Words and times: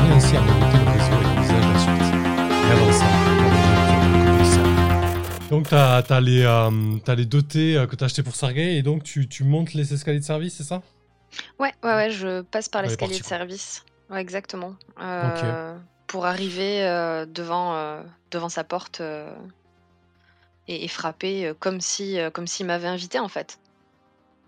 parler 0.00 0.14
ainsi 0.14 0.36
à 0.36 0.40
noter 0.40 0.78
le 0.78 0.90
réseau 0.90 1.12
et 1.12 1.24
le 1.24 1.40
visage 1.42 1.66
de 1.66 1.72
la 1.72 1.78
suite. 1.78 2.14
Et 2.64 2.72
avant 2.72 2.92
ça, 2.92 3.04
donc 5.50 5.68
tu 5.68 5.74
as, 5.74 6.20
les, 6.20 6.42
euh, 6.44 6.98
as 7.06 7.14
les 7.16 7.26
dotés 7.26 7.76
euh, 7.76 7.86
que 7.86 7.96
tu 7.96 8.04
as 8.04 8.06
achetés 8.06 8.22
pour 8.22 8.36
Sergei 8.36 8.76
et 8.76 8.82
donc 8.82 9.02
tu, 9.02 9.28
tu 9.28 9.42
montes 9.42 9.74
les 9.74 9.92
escaliers 9.92 10.20
de 10.20 10.24
service, 10.24 10.54
c'est 10.54 10.64
ça? 10.64 10.80
Ouais, 11.58 11.74
ouais, 11.82 11.94
ouais, 11.94 12.10
je 12.10 12.42
passe 12.42 12.68
par 12.68 12.82
l'escalier 12.82 13.18
de 13.18 13.24
service. 13.24 13.84
Ouais, 14.10 14.20
exactement. 14.20 14.74
Euh, 15.00 15.76
pour 16.06 16.24
arriver 16.24 16.84
euh, 16.84 17.26
devant, 17.26 17.74
euh, 17.74 18.00
devant 18.30 18.48
sa 18.48 18.62
porte 18.62 19.02
et, 20.68 20.88
frapper 20.88 21.52
comme 21.58 21.80
si 21.80 22.16
comme 22.32 22.46
s'il 22.46 22.66
m'avait 22.66 22.88
invité 22.88 23.18
en 23.18 23.28
fait. 23.28 23.58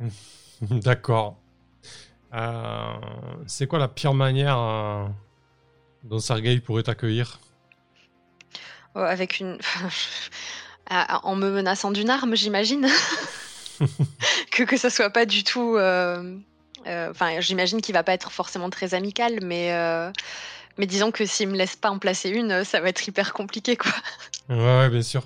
D'accord. 0.62 1.36
c'est 3.46 3.66
quoi 3.66 3.80
la 3.80 3.88
pire 3.88 4.14
manière 4.14 5.10
dont 6.04 6.18
Sergei 6.18 6.60
pourrait 6.60 6.82
t'accueillir 6.82 7.40
Avec 8.94 9.40
une. 9.40 9.58
en 10.90 11.36
me 11.36 11.50
menaçant 11.50 11.90
d'une 11.90 12.10
arme, 12.10 12.34
j'imagine. 12.36 12.88
que, 14.50 14.62
que 14.64 14.76
ça 14.76 14.90
soit 14.90 15.10
pas 15.10 15.26
du 15.26 15.44
tout. 15.44 15.76
Euh, 15.76 16.38
enfin, 16.86 17.40
j'imagine 17.40 17.80
qu'il 17.80 17.94
va 17.94 18.02
pas 18.02 18.12
être 18.12 18.30
forcément 18.30 18.70
très 18.70 18.94
amical, 18.94 19.38
mais, 19.42 19.72
euh, 19.72 20.10
mais 20.78 20.86
disons 20.86 21.10
que 21.10 21.26
s'il 21.26 21.48
me 21.48 21.56
laisse 21.56 21.76
pas 21.76 21.90
en 21.90 21.98
placer 21.98 22.30
une, 22.30 22.64
ça 22.64 22.80
va 22.80 22.88
être 22.88 23.06
hyper 23.06 23.32
compliqué, 23.32 23.76
quoi. 23.76 23.92
Ouais, 24.48 24.56
ouais 24.56 24.90
bien 24.90 25.02
sûr. 25.02 25.22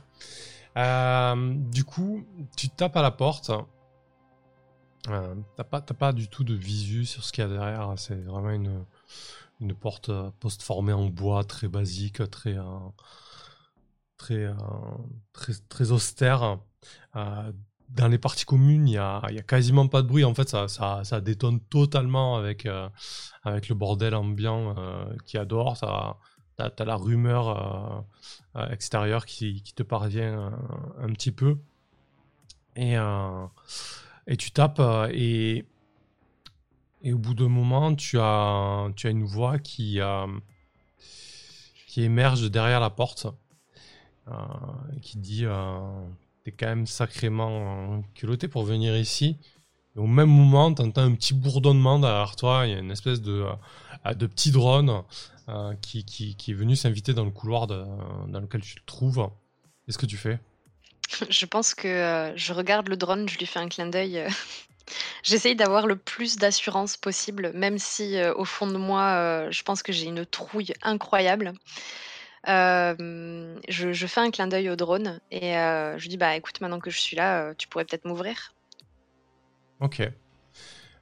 Euh, 0.76 1.54
du 1.56 1.84
coup, 1.84 2.24
tu 2.56 2.68
tapes 2.68 2.96
à 2.96 3.02
la 3.02 3.10
porte. 3.10 3.50
Euh, 5.08 5.34
t'as 5.56 5.64
pas, 5.64 5.80
pas 5.80 6.12
du 6.12 6.28
tout 6.28 6.44
de 6.44 6.54
visu 6.54 7.06
sur 7.06 7.24
ce 7.24 7.32
qu'il 7.32 7.42
y 7.42 7.46
a 7.46 7.50
derrière. 7.50 7.94
C'est 7.96 8.22
vraiment 8.24 8.50
une, 8.50 8.84
une 9.60 9.74
porte 9.74 10.10
post-formée 10.40 10.92
en 10.92 11.06
bois, 11.06 11.44
très 11.44 11.68
basique, 11.68 12.28
très, 12.30 12.56
très, 14.16 14.48
très, 15.32 15.52
très 15.68 15.90
austère 15.90 16.58
dans 17.88 18.08
les 18.08 18.18
parties 18.18 18.44
communes, 18.44 18.88
il 18.88 18.94
y 18.94 18.98
a, 18.98 19.22
quasiment 19.46 19.86
pas 19.88 20.02
de 20.02 20.08
bruit. 20.08 20.24
En 20.24 20.34
fait, 20.34 20.48
ça, 20.48 20.68
ça, 20.68 21.02
ça 21.04 21.20
détonne 21.20 21.60
totalement 21.60 22.36
avec, 22.36 22.66
euh, 22.66 22.88
avec 23.44 23.68
le 23.68 23.74
bordel 23.74 24.14
ambiant 24.14 24.74
euh, 24.76 25.04
qui 25.24 25.38
adore. 25.38 25.76
Ça, 25.76 26.16
t'as, 26.56 26.70
as 26.78 26.84
la 26.84 26.96
rumeur 26.96 28.04
euh, 28.56 28.68
extérieure 28.68 29.26
qui, 29.26 29.62
qui, 29.62 29.74
te 29.74 29.82
parvient 29.82 30.52
un 31.00 31.08
petit 31.08 31.32
peu. 31.32 31.58
Et, 32.76 32.96
et 34.26 34.36
tu 34.36 34.50
tapes 34.50 34.82
et, 35.12 35.64
et 37.02 37.12
au 37.12 37.18
bout 37.18 37.34
d'un 37.34 37.48
moment, 37.48 37.94
tu 37.94 38.18
as, 38.18 38.88
tu 38.96 39.06
as 39.06 39.10
une 39.10 39.24
voix 39.24 39.58
qui, 39.58 40.00
qui 41.86 42.02
émerge 42.02 42.50
derrière 42.50 42.80
la 42.80 42.90
porte. 42.90 43.26
qui 45.02 45.18
dit 45.18 45.46
t'es 46.46 46.52
quand 46.52 46.66
même 46.66 46.86
sacrément 46.86 48.04
culotté 48.14 48.46
pour 48.46 48.62
venir 48.62 48.96
ici. 48.96 49.36
au 49.96 50.06
même 50.06 50.30
moment, 50.30 50.72
tu 50.72 50.80
entends 50.80 51.02
un 51.02 51.14
petit 51.16 51.34
bourdonnement 51.34 51.98
derrière 51.98 52.36
toi. 52.36 52.66
Il 52.66 52.72
y 52.72 52.74
a 52.76 52.78
une 52.78 52.92
espèce 52.92 53.20
de, 53.20 53.44
euh, 54.06 54.14
de 54.14 54.28
petit 54.28 54.52
drone 54.52 55.02
euh, 55.48 55.74
qui, 55.82 56.04
qui, 56.04 56.36
qui, 56.36 56.52
est 56.52 56.54
venu 56.54 56.76
s'inviter 56.76 57.14
dans 57.14 57.24
le 57.24 57.32
couloir 57.32 57.66
dans 57.66 58.40
lequel 58.40 58.60
tu 58.60 58.76
te 58.76 58.86
trouves. 58.86 59.28
Qu'est-ce 59.84 59.98
que 59.98 60.06
tu 60.06 60.16
fais? 60.16 60.38
Je 61.30 61.46
pense 61.46 61.74
que 61.74 61.88
euh, 61.88 62.36
je 62.36 62.52
regarde 62.52 62.86
le 62.88 62.96
drone, 62.96 63.28
je 63.28 63.38
lui 63.38 63.46
fais 63.46 63.58
un 63.58 63.68
clin 63.68 63.86
d'œil. 63.86 64.24
J'essaye 65.22 65.56
d'avoir 65.56 65.86
le 65.86 65.96
plus 65.96 66.36
d'assurance 66.36 66.96
possible, 66.96 67.52
même 67.54 67.78
si 67.78 68.16
au 68.36 68.44
fond 68.44 68.66
de 68.66 68.76
moi, 68.76 69.50
je 69.50 69.62
pense 69.62 69.82
que 69.82 69.92
j'ai 69.92 70.06
une 70.06 70.24
trouille 70.24 70.72
incroyable. 70.82 71.54
Euh, 72.48 73.58
je, 73.68 74.06
fais 74.06 74.20
un 74.20 74.30
clin 74.30 74.46
d'œil 74.46 74.70
au 74.70 74.76
drone 74.76 75.20
et 75.32 75.56
euh, 75.56 75.98
je 75.98 76.08
dis 76.08 76.16
bah 76.16 76.36
écoute 76.36 76.60
maintenant 76.60 76.78
que 76.78 76.90
je 76.90 76.98
suis 76.98 77.16
là, 77.16 77.42
euh, 77.42 77.54
tu 77.58 77.66
pourrais 77.66 77.84
peut-être 77.84 78.04
m'ouvrir. 78.04 78.54
Ok. 79.80 79.96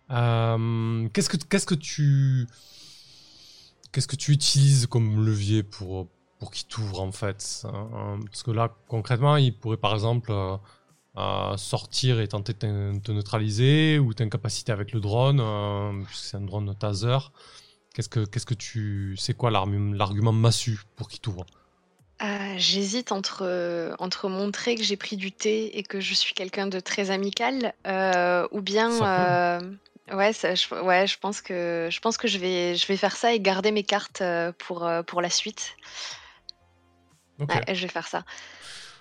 qu'est-ce 0.08 1.28
que 1.28 1.36
qu'est-ce 1.36 1.66
que 1.66 1.74
tu 1.74 2.46
qu'est-ce 3.92 4.08
que 4.08 4.16
tu 4.16 4.32
utilises 4.32 4.86
comme 4.86 5.24
levier 5.24 5.62
pour 5.62 6.08
pour 6.38 6.50
qu'il 6.50 6.66
t'ouvre 6.66 7.02
en 7.02 7.12
fait 7.12 7.64
hein, 7.64 8.20
Parce 8.24 8.42
que 8.42 8.50
là 8.50 8.74
concrètement, 8.88 9.36
il 9.36 9.54
pourrait 9.54 9.76
par 9.76 9.92
exemple 9.92 10.32
sortir 11.56 12.20
et 12.20 12.28
tenter 12.28 12.52
de 12.54 12.98
te 12.98 13.12
neutraliser 13.12 13.98
ou 13.98 14.14
t'incapaciter 14.14 14.72
avec 14.72 14.92
le 14.92 15.00
drone, 15.00 16.04
puisque 16.06 16.24
c'est 16.24 16.36
un 16.36 16.40
drone 16.40 16.74
taser. 16.78 17.18
Qu'est-ce 17.94 18.08
que, 18.08 18.24
qu'est-ce 18.24 18.46
que 18.46 18.54
tu. 18.54 19.14
C'est 19.16 19.34
quoi 19.34 19.50
l'argument 19.52 20.32
massu 20.32 20.80
pour 20.96 21.08
qu'il 21.08 21.20
t'ouvre? 21.20 21.46
Euh, 22.22 22.54
J'hésite 22.56 23.12
entre, 23.12 23.94
entre 23.98 24.28
montrer 24.28 24.74
que 24.76 24.82
j'ai 24.82 24.96
pris 24.96 25.16
du 25.16 25.30
thé 25.30 25.78
et 25.78 25.82
que 25.82 26.00
je 26.00 26.14
suis 26.14 26.34
quelqu'un 26.34 26.66
de 26.66 26.80
très 26.80 27.10
amical, 27.10 27.72
euh, 27.86 28.48
ou 28.50 28.60
bien. 28.60 28.90
Euh, 28.90 29.60
ouais, 30.12 30.32
je, 30.32 30.74
ouais, 30.82 31.06
je 31.06 31.18
pense 31.18 31.40
que 31.40 31.88
je 31.90 32.00
pense 32.00 32.16
que 32.16 32.26
je 32.26 32.38
vais, 32.38 32.74
je 32.74 32.86
vais 32.86 32.96
faire 32.96 33.14
ça 33.14 33.32
et 33.32 33.40
garder 33.40 33.70
mes 33.70 33.84
cartes 33.84 34.22
pour, 34.58 34.88
pour 35.06 35.22
la 35.22 35.30
suite. 35.30 35.76
je 37.38 37.82
vais 37.82 37.88
faire 37.88 38.08
ça. 38.08 38.24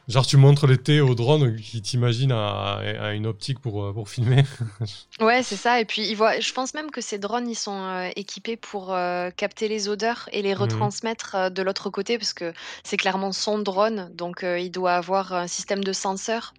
Genre, 0.09 0.25
tu 0.25 0.36
montres 0.36 0.68
l'été 0.68 1.00
au 1.00 1.16
drone 1.16 1.56
qui 1.56 1.81
t'imagine 1.81 2.34
à, 2.34 3.14
une 3.14 3.25
optique 3.25 3.59
pour, 3.59 3.86
euh, 3.86 3.94
pour 3.94 4.09
filmer. 4.09 4.44
ouais, 5.22 5.44
c'est 5.44 5.56
ça. 5.56 5.80
Et 5.80 5.86
puis, 5.86 6.06
il 6.08 6.16
voit, 6.16 6.40
je 6.41 6.52
pense 6.52 6.74
même 6.74 6.91
que 6.91 7.00
ces 7.00 7.18
drones, 7.18 7.50
ils 7.50 7.56
sont 7.56 7.81
euh, 7.81 8.09
équipés 8.18 8.58
pour 8.58 8.94
euh, 8.94 9.30
capter 9.31 9.69
les 9.69 9.88
odeurs 9.88 10.28
et 10.34 10.41
les 10.41 10.53
mhm. 10.53 10.62
retransmettre 10.62 11.52
de 11.52 11.62
l'autre 11.62 11.90
côté, 11.90 12.18
parce 12.18 12.34
que 12.34 12.53
c'est 12.84 12.97
clairement 12.97 13.31
son 13.31 13.59
drone. 13.59 14.12
Donc, 14.14 14.44
il 14.44 14.69
doit 14.69 14.96
avoir 14.96 15.34
un 15.34 15.47
système 15.47 15.84
de 15.84 15.94
senseurs 15.94 16.53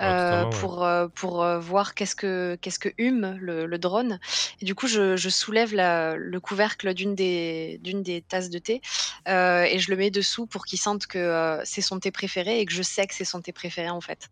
euh, 0.00 0.44
pour, 0.46 0.84
euh, 0.84 1.08
pour 1.08 1.42
euh, 1.42 1.58
voir 1.58 1.94
qu'est-ce 1.94 2.14
que, 2.14 2.56
qu'est-ce 2.60 2.78
que 2.78 2.90
hume 2.98 3.36
le, 3.40 3.78
drone. 3.78 4.20
Et 4.60 4.64
du 4.64 4.74
coup, 4.74 4.86
je, 4.86 5.16
je 5.16 5.28
soulève 5.28 5.74
la, 5.74 6.14
le 6.16 6.40
couvercle 6.40 6.94
d'une 6.94 7.14
des, 7.14 7.80
d'une 7.82 8.02
des 8.02 8.22
tasses 8.22 8.50
de 8.50 8.58
thé 8.58 8.80
et 9.26 9.78
je 9.78 9.90
le 9.90 9.96
mets 9.96 10.10
dessous 10.10 10.46
pour 10.46 10.66
qu'il 10.66 10.78
sente 10.78 11.06
que 11.06 11.60
c'est 11.64 11.80
son 11.80 11.98
thé 11.98 12.10
préféré 12.10 12.60
et 12.60 12.66
que 12.66 12.72
je 12.72 12.82
sais 12.82 13.06
que 13.06 13.14
c'est 13.14 13.24
son 13.24 13.40
thé 13.40 13.52
préféré 13.52 13.90
en 13.90 14.00
fait. 14.00 14.28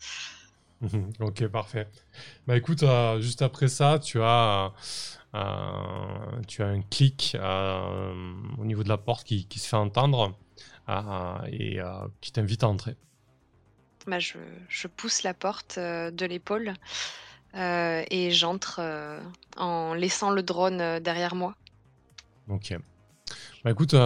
ok, 1.20 1.46
parfait. 1.48 1.88
Bah 2.46 2.56
écoute, 2.56 2.84
juste 3.20 3.42
après 3.42 3.68
ça, 3.68 3.98
tu 3.98 4.20
as, 4.22 4.72
tu 6.46 6.62
as 6.62 6.66
un 6.66 6.82
clic 6.82 7.36
au 8.58 8.64
niveau 8.64 8.82
de 8.82 8.88
la 8.88 8.98
porte 8.98 9.26
qui, 9.26 9.46
qui 9.46 9.58
se 9.58 9.68
fait 9.68 9.76
entendre 9.76 10.36
et 11.50 11.78
qui 12.20 12.32
t'invite 12.32 12.62
à 12.64 12.68
entrer. 12.68 12.96
Bah, 14.06 14.18
je, 14.20 14.86
pousse 14.86 15.24
la 15.24 15.34
porte 15.34 15.78
euh, 15.78 16.12
de 16.12 16.26
l'épaule 16.26 16.74
euh, 17.56 18.04
et 18.08 18.30
j'entre 18.30 18.78
euh, 18.80 19.20
en 19.56 19.94
laissant 19.94 20.30
le 20.30 20.44
drone 20.44 21.00
derrière 21.00 21.34
moi. 21.34 21.56
Ok. 22.48 22.76
Bah 23.64 23.72
écoute, 23.72 23.96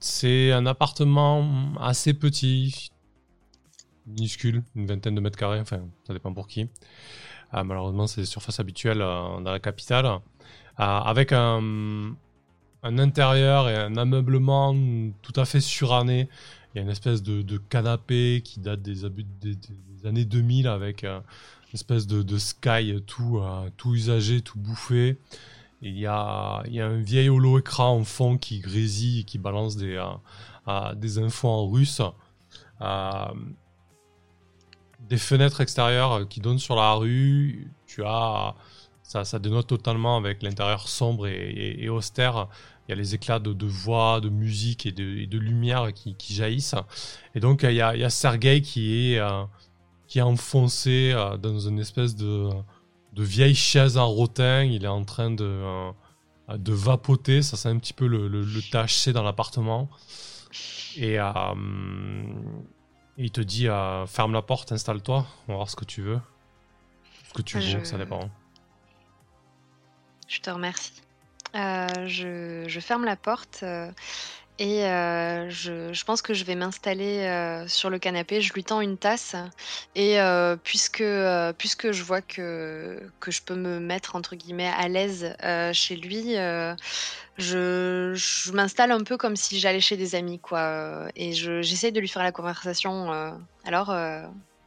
c'est 0.00 0.52
un 0.52 0.64
appartement 0.64 1.74
assez 1.78 2.14
petit, 2.14 2.90
minuscule, 4.06 4.62
une 4.74 4.86
vingtaine 4.86 5.14
de 5.14 5.20
mètres 5.20 5.38
carrés, 5.38 5.60
enfin 5.60 5.80
ça 6.06 6.14
dépend 6.14 6.32
pour 6.32 6.46
qui. 6.46 6.70
malheureusement, 7.52 8.06
c'est 8.06 8.22
des 8.22 8.26
surfaces 8.26 8.58
habituelles 8.58 9.00
dans 9.00 9.42
la 9.44 9.60
capitale, 9.60 10.20
avec 10.78 11.32
un, 11.32 12.14
un 12.82 12.98
intérieur 12.98 13.68
et 13.68 13.76
un 13.76 13.96
ameublement 13.96 14.74
tout 15.20 15.38
à 15.38 15.44
fait 15.44 15.60
suranné 15.60 16.30
il 16.76 16.80
y 16.80 16.82
a 16.82 16.82
une 16.82 16.90
espèce 16.90 17.22
de, 17.22 17.56
canapé 17.56 18.42
qui 18.44 18.60
date 18.60 18.82
des, 18.82 19.08
des, 19.08 20.06
années 20.06 20.26
2000 20.26 20.68
avec 20.68 21.04
une 21.04 21.22
espèce 21.72 22.06
de, 22.06 22.36
sky 22.36 23.02
tout, 23.06 23.38
euh, 23.38 23.70
tout 23.78 23.94
usagé, 23.94 24.42
tout 24.42 24.58
bouffé. 24.58 25.16
il 25.80 25.98
y 25.98 26.04
a, 26.04 26.62
il 26.66 26.74
y 26.74 26.82
a 26.82 26.86
un 26.86 27.00
vieil 27.00 27.30
holo 27.30 27.58
écran 27.58 27.96
en 27.96 28.04
fond 28.04 28.36
qui 28.36 28.58
grésille 28.58 29.20
et 29.20 29.24
qui 29.24 29.38
balance 29.38 29.76
des, 29.76 29.98
euh, 30.68 30.94
des 30.94 31.18
infos 31.18 31.48
en 31.48 31.66
russe. 31.66 32.02
Euh, 32.82 33.24
des 35.00 35.16
fenêtres 35.16 35.62
extérieures 35.62 36.28
qui 36.28 36.40
donnent 36.40 36.58
sur 36.58 36.76
la 36.76 36.92
rue. 36.92 37.72
Tu 37.86 38.04
as. 38.04 38.54
Ça, 39.06 39.24
ça 39.24 39.38
dénote 39.38 39.68
totalement 39.68 40.16
avec 40.16 40.42
l'intérieur 40.42 40.88
sombre 40.88 41.28
et 41.28 41.88
austère 41.88 42.48
il 42.86 42.92
y 42.92 42.92
a 42.92 42.96
les 42.96 43.14
éclats 43.14 43.40
de, 43.40 43.66
voix, 43.66 44.20
de 44.20 44.28
musique 44.28 44.86
et 44.86 44.92
de, 44.92 45.38
lumière 45.38 45.92
qui, 45.92 46.16
jaillissent. 46.34 46.76
Et 47.34 47.40
donc, 47.40 47.64
il 47.64 47.72
y 47.72 47.80
a, 47.80 47.96
il 47.96 48.10
Sergei 48.10 48.60
qui 48.60 49.14
est, 49.14 49.18
euh, 49.18 49.44
qui 50.06 50.20
est 50.20 50.22
enfoncé 50.22 51.12
euh, 51.12 51.36
dans 51.36 51.58
une 51.58 51.80
espèce 51.80 52.14
de, 52.14 52.48
de 53.12 53.22
vieille 53.24 53.56
chaise 53.56 53.98
en 53.98 54.06
rotin. 54.06 54.62
Il 54.62 54.84
est 54.84 54.88
en 54.88 55.04
train 55.04 55.32
de, 55.32 55.44
euh, 55.44 55.90
de 56.56 56.72
vapoter. 56.72 57.42
Ça, 57.42 57.56
c'est 57.56 57.68
un 57.68 57.78
petit 57.78 57.92
peu 57.92 58.06
le, 58.06 58.28
le, 58.28 58.42
le 58.42 59.12
dans 59.12 59.22
l'appartement. 59.24 59.90
Et, 60.96 61.18
il 63.18 63.30
te 63.30 63.40
dit 63.40 63.66
ferme 64.06 64.32
la 64.32 64.42
porte, 64.42 64.72
installe-toi, 64.72 65.26
on 65.48 65.52
va 65.52 65.56
voir 65.56 65.70
ce 65.70 65.76
que 65.76 65.86
tu 65.86 66.02
veux. 66.02 66.20
Ce 67.28 67.32
que 67.32 67.42
tu 67.42 67.58
veux, 67.58 67.84
ça 67.84 67.98
dépend. 67.98 68.30
Je 70.28 70.40
te 70.40 70.50
remercie. 70.50 70.92
je, 71.54 72.64
je 72.66 72.80
ferme 72.80 73.04
la 73.04 73.16
porte. 73.16 73.64
Et 74.58 74.80
je 74.80 75.92
je 75.92 76.04
pense 76.04 76.22
que 76.22 76.32
je 76.32 76.44
vais 76.44 76.54
m'installer, 76.54 77.64
sur 77.68 77.90
le 77.90 77.98
canapé. 77.98 78.40
Je 78.40 78.54
lui 78.54 78.64
tends 78.64 78.80
une 78.80 78.96
tasse 78.96 79.36
et 79.94 80.18
puisque, 80.64 81.04
puisque 81.58 81.92
je 81.92 82.02
vois 82.02 82.22
que 82.22 82.98
que 83.20 83.30
je 83.30 83.42
peux 83.42 83.54
me 83.54 83.78
mettre 83.80 84.16
entre 84.16 84.34
guillemets 84.34 84.72
«à 84.78 84.88
l'aise», 84.88 85.36
chez 85.74 85.96
lui, 85.96 86.36
je 87.36 88.12
je 88.14 88.52
m'installe 88.52 88.92
un 88.92 89.04
peu 89.04 89.18
comme 89.18 89.36
si 89.36 89.60
j'allais 89.60 89.80
chez 89.80 89.98
des 89.98 90.14
amis 90.14 90.40
quoi, 90.40 91.06
et 91.16 91.34
je 91.34 91.60
j'essaie 91.60 91.92
de 91.92 92.00
lui 92.00 92.08
faire 92.08 92.22
la 92.22 92.32
conversation, 92.32 93.38
«Alors, 93.64 93.94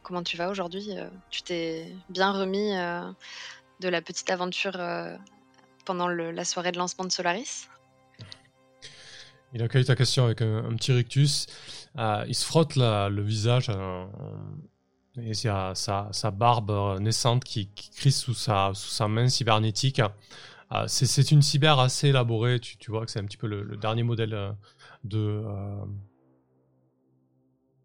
comment 0.04 0.22
tu 0.22 0.36
vas 0.36 0.50
aujourd'hui? 0.50 0.90
tu 1.30 1.42
t'es 1.42 1.92
bien 2.08 2.30
remis, 2.30 2.74
de 3.80 3.88
la 3.88 4.02
petite 4.02 4.30
aventure, 4.30 4.78
la 5.94 6.44
soirée 6.44 6.72
de 6.72 6.78
lancement 6.78 7.04
de 7.04 7.12
Solaris?» 7.12 7.68
Il 9.52 9.62
accueille 9.62 9.84
ta 9.84 9.96
question 9.96 10.24
avec 10.24 10.42
un, 10.42 10.74
petit 10.76 10.92
rictus. 10.92 11.46
Euh, 11.98 12.24
il 12.28 12.34
se 12.34 12.44
frotte 12.44 12.76
le 12.76 13.22
visage 13.22 13.66
euh, 13.68 14.04
et 15.18 15.30
il 15.30 15.44
y 15.44 15.48
a 15.48 15.74
sa, 15.74 16.30
barbe 16.30 17.00
naissante 17.00 17.42
qui, 17.42 17.68
crisse 17.96 18.20
sous 18.20 18.34
sa, 18.34 18.72
main 19.08 19.28
cybernétique. 19.28 20.00
Euh, 20.72 20.84
c'est 20.86 21.32
une 21.32 21.42
cyber 21.42 21.80
assez 21.80 22.08
élaborée. 22.08 22.60
Tu, 22.60 22.90
vois 22.90 23.04
que 23.04 23.10
c'est 23.10 23.18
un 23.18 23.24
petit 23.24 23.36
peu 23.36 23.48
le, 23.48 23.76
dernier 23.76 24.04
modèle 24.04 24.54
de, 25.02 25.42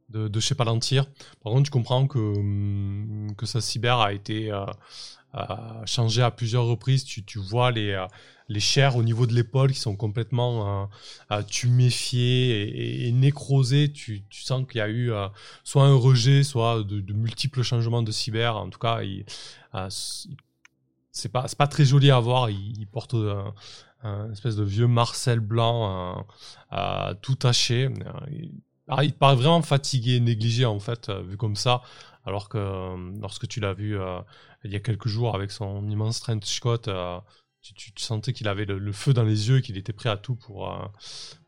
de, 0.10 0.40
chez 0.40 0.54
Palantir. 0.54 1.08
Par 1.44 1.52
contre, 1.52 1.64
tu 1.64 1.72
comprends 1.72 2.06
que, 2.06 2.20
hum, 2.20 3.34
que 3.36 3.48
sa 3.48 3.60
cyber 3.60 4.00
a 4.00 4.14
été 4.14 4.52
changée 5.86 6.22
à 6.22 6.32
plusieurs 6.32 6.66
reprises. 6.66 7.04
Tu, 7.04 7.40
vois 7.40 7.72
les 7.72 8.06
les 8.48 8.60
chairs 8.60 8.96
au 8.96 9.04
niveau 9.04 9.26
de 9.26 9.34
l'épaule 9.34 9.72
qui 9.72 9.80
sont 9.80 9.96
complètement 9.96 10.84
euh, 10.84 10.86
euh, 11.32 11.44
tuméfiées 11.44 13.08
et, 13.08 13.12
nécrosées. 13.12 13.92
Tu, 13.92 14.24
sens 14.30 14.66
qu'il 14.68 14.78
y 14.78 14.82
a 14.82 14.88
eu 14.88 15.12
euh, 15.12 15.28
soit 15.64 15.84
un 15.84 15.96
rejet, 15.96 16.44
soit 16.44 16.84
de, 16.84 17.14
multiples 17.14 17.64
changements 17.64 18.04
de 18.04 18.12
cyber. 18.12 18.58
En 18.58 18.70
tout 18.70 18.80
cas, 18.80 19.00
c'est 21.12 21.32
pas, 21.32 21.46
pas 21.58 21.68
très 21.68 21.86
joli 21.86 22.12
à 22.12 22.20
voir. 22.20 22.50
Il, 22.50 22.88
porte 22.88 23.16
un, 24.04 24.32
espèce 24.32 24.56
de 24.56 24.64
vieux 24.64 24.88
Marcel 24.88 25.40
blanc 25.40 26.26
tout 27.22 27.36
taché. 27.36 27.90
Il, 28.32 28.52
il 29.02 29.14
paraît 29.14 29.36
vraiment 29.36 29.64
fatigué, 29.64 30.20
négligé 30.20 30.66
en 30.66 30.80
fait, 30.80 31.10
vu 31.10 31.38
comme 31.38 31.56
ça. 31.56 31.82
Alors 32.26 32.50
que 32.50 32.96
lorsque 33.20 33.48
tu 33.48 33.60
l'as 33.60 33.74
vu 33.74 33.98
il 34.64 34.72
y 34.72 34.76
a 34.76 34.80
quelques 34.80 35.08
jours 35.08 35.36
avec 35.36 35.52
son 35.52 35.88
immense 35.90 36.20
trench 36.22 36.60
coat, 36.60 36.90
tu, 37.74 37.92
sentais 37.98 38.34
qu'il 38.34 38.48
avait 38.48 38.66
le, 38.66 38.92
feu 38.92 39.14
dans 39.14 39.24
les 39.24 39.50
yeux, 39.50 39.60
qu'il 39.60 39.78
était 39.78 39.94
prêt 39.94 40.10
à 40.10 40.18
tout 40.18 40.36
pour, 40.36 40.72
euh, 40.72 40.86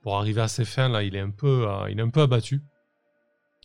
pour 0.01 0.18
arriver 0.18 0.41
à 0.41 0.47
ses 0.47 0.65
fins. 0.65 0.89
Là, 0.89 1.03
il 1.03 1.15
est 1.15 1.19
un 1.19 1.29
peu, 1.29 1.68
euh, 1.69 1.89
il 1.89 2.00
est 2.00 2.01
un 2.01 2.09
peu 2.09 2.21
abattu. 2.21 2.62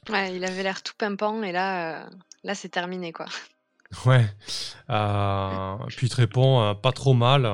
Ouais, 0.08 0.36
il 0.36 0.44
avait 0.44 0.62
l'air 0.62 0.82
tout 0.82 0.94
pimpant 0.98 1.42
et 1.42 1.52
là, 1.52 2.02
euh, 2.02 2.10
là 2.42 2.54
c'est 2.54 2.68
terminé 2.68 3.12
quoi. 3.12 3.26
Ouais. 4.06 4.26
puis 4.88 6.06
il 6.06 6.08
te 6.08 6.16
répond 6.16 6.74
pas 6.76 6.92
trop 6.92 7.12
mal. 7.12 7.46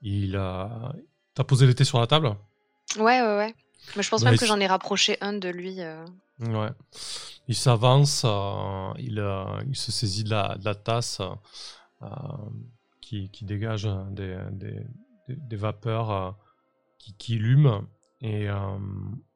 il 0.00 0.34
a. 0.34 0.94
T'as 1.34 1.44
posé 1.44 1.66
l'été 1.66 1.84
sur 1.84 2.00
la 2.00 2.06
table? 2.06 2.34
Ouais, 2.96 3.20
ouais, 3.20 3.36
ouais. 3.36 3.54
Mais 3.96 4.02
je 4.02 4.10
pense 4.10 4.22
même 4.22 4.36
que 4.36 4.46
j'en 4.46 4.60
ai 4.60 4.66
rapproché 4.66 5.16
un 5.20 5.32
de 5.34 5.48
lui. 5.48 5.80
Ouais. 6.40 6.70
Il 7.46 7.54
s'avance, 7.54 8.24
il, 8.98 9.24
il, 9.68 9.76
se 9.76 9.92
saisit 9.92 10.24
de 10.24 10.30
la, 10.30 10.56
de 10.56 10.64
la 10.64 10.74
tasse 10.74 11.20
qui, 13.32 13.44
dégage 13.44 13.88
des, 14.10 14.36
des, 15.28 15.56
vapeurs 15.56 16.10
euh, 16.10 16.30
qui, 16.98 17.14
qui 17.14 17.34
illument 17.34 17.84
et 18.20 18.48
euh, 18.48 18.78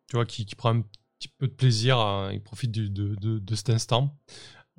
tu 0.08 0.16
vois, 0.16 0.26
qui, 0.26 0.44
prend 0.56 0.74
un 0.74 0.82
petit 1.18 1.28
peu 1.28 1.46
de 1.46 1.52
plaisir, 1.52 2.30
il 2.32 2.42
profite 2.42 2.70
de, 2.70 2.86
de, 2.88 3.38
de, 3.38 3.54
cet 3.54 3.70
instant. 3.70 4.16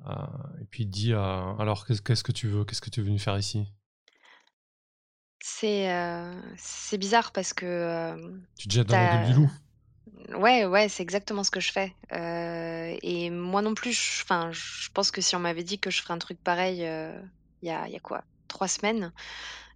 Euh, 0.06 0.12
et 0.60 0.64
puis 0.64 0.84
il 0.84 0.90
dit 0.90 1.12
Alors, 1.12 1.86
qu'est-ce 1.86 2.24
que 2.24 2.32
tu 2.32 2.48
veux 2.48 2.64
Qu'est-ce 2.64 2.80
que 2.80 2.90
tu 2.90 3.00
es 3.00 3.02
venu 3.02 3.18
faire 3.18 3.38
ici? 3.38 3.66
C'est 5.42 5.88
c'est 6.56 6.98
bizarre 6.98 7.32
parce 7.32 7.52
que. 7.52 8.16
tu 8.56 8.68
te 8.68 8.72
jettes 8.74 8.86
dans 8.86 9.00
le 9.00 9.08
du 9.08 9.32
loup 9.32 9.50
Ouais, 10.30 10.64
ouais, 10.66 10.88
c'est 10.88 11.02
exactement 11.02 11.44
ce 11.44 11.50
que 11.50 11.60
je 11.60 11.72
fais. 11.72 11.94
et 12.12 13.30
moi 13.30 13.62
non 13.62 13.74
plus, 13.74 14.20
enfin, 14.22 14.50
je 14.52 14.88
pense 14.94 15.10
que 15.10 15.20
si 15.20 15.36
on 15.36 15.40
m'avait 15.40 15.64
dit 15.64 15.78
que 15.80 15.90
je 15.90 16.02
ferais 16.02 16.14
un 16.14 16.18
truc 16.18 16.38
pareil, 16.42 16.78
il 17.62 17.68
y, 17.68 17.70
a, 17.70 17.88
y 17.88 17.96
a 17.96 18.00
quoi? 18.00 18.24
trois 18.48 18.66
semaines, 18.68 19.12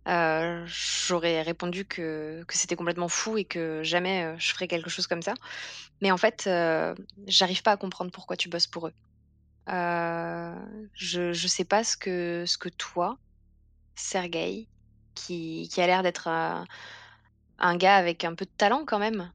euh, 0.09 0.65
j'aurais 0.67 1.43
répondu 1.43 1.87
que, 1.87 2.45
que 2.49 2.57
c'était 2.59 2.77
complètement 2.77 3.09
fou 3.09 3.39
et 3.39 3.45
que 3.45 3.83
jamais 3.85 4.25
euh, 4.25 4.37
je 4.39 4.53
ferais 4.53 4.69
quelque 4.69 4.91
chose 4.91 5.07
comme 5.07 5.23
ça. 5.23 5.35
Mais 6.03 6.11
en 6.13 6.19
fait, 6.19 6.45
euh, 6.49 6.95
j'arrive 7.27 7.63
pas 7.63 7.73
à 7.73 7.77
comprendre 7.79 8.11
pourquoi 8.13 8.37
tu 8.37 8.49
bosses 8.49 8.67
pour 8.69 8.89
eux. 8.89 8.95
je, 10.95 11.33
je 11.33 11.49
sais 11.49 11.65
pas 11.65 11.85
ce 11.85 11.97
que, 11.97 12.45
ce 12.47 12.59
que 12.59 12.69
toi, 12.69 13.19
Sergei, 13.97 14.69
qui, 15.15 15.69
a 15.77 15.87
l'air 15.87 16.03
d'être 16.03 16.29
un, 16.29 16.65
un 17.59 17.77
gars 17.77 17.97
avec 17.97 18.25
un 18.25 18.35
peu 18.35 18.45
de 18.45 18.51
talent 18.57 18.85
quand 18.87 18.99
même, 18.99 19.31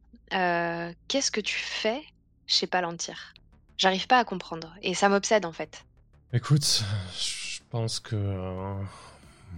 qu'est-ce 1.08 1.32
que 1.32 1.42
tu 1.42 1.56
fais 1.56 2.02
chez 2.48 2.68
Palantir? 2.68 3.34
J'arrive 3.78 4.08
pas 4.08 4.20
à 4.20 4.26
comprendre 4.26 4.76
et 4.82 4.94
ça 4.94 5.10
m'obsède 5.10 5.46
en 5.46 5.54
fait. 5.54 5.86
Écoute, 6.34 6.84
je 7.18 7.60
pense 7.70 8.00
que 8.00 8.16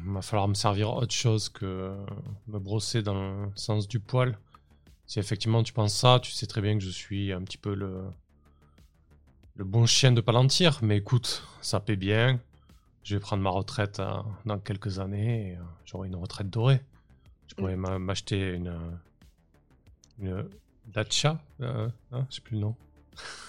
il 0.05 0.13
va 0.13 0.21
falloir 0.21 0.47
me 0.47 0.53
servir 0.53 0.93
autre 0.93 1.13
chose 1.13 1.49
que 1.49 1.95
me 2.47 2.59
brosser 2.59 3.01
dans 3.01 3.13
le 3.13 3.51
sens 3.55 3.87
du 3.87 3.99
poil. 3.99 4.37
Si 5.05 5.19
effectivement 5.19 5.63
tu 5.63 5.73
penses 5.73 5.93
ça, 5.93 6.19
tu 6.21 6.31
sais 6.31 6.47
très 6.47 6.61
bien 6.61 6.77
que 6.77 6.83
je 6.83 6.89
suis 6.89 7.33
un 7.33 7.41
petit 7.41 7.57
peu 7.57 7.73
le, 7.73 8.03
le 9.55 9.65
bon 9.65 9.85
chien 9.85 10.11
de 10.11 10.21
Palantir. 10.21 10.79
Mais 10.81 10.97
écoute, 10.97 11.43
ça 11.61 11.79
paie 11.79 11.97
bien. 11.97 12.39
Je 13.03 13.15
vais 13.15 13.19
prendre 13.19 13.41
ma 13.43 13.49
retraite 13.49 13.99
euh, 13.99 14.21
dans 14.45 14.59
quelques 14.59 14.99
années 14.99 15.51
et 15.51 15.55
euh, 15.55 15.61
j'aurai 15.85 16.07
une 16.07 16.15
retraite 16.15 16.49
dorée. 16.49 16.81
Je 17.47 17.55
pourrais 17.55 17.75
m'acheter 17.75 18.53
une, 18.53 18.73
une 20.19 20.47
dacha, 20.87 21.41
euh, 21.61 21.89
hein, 22.11 22.25
je 22.29 22.35
sais 22.35 22.41
plus 22.41 22.55
le 22.55 22.61
nom. 22.61 22.75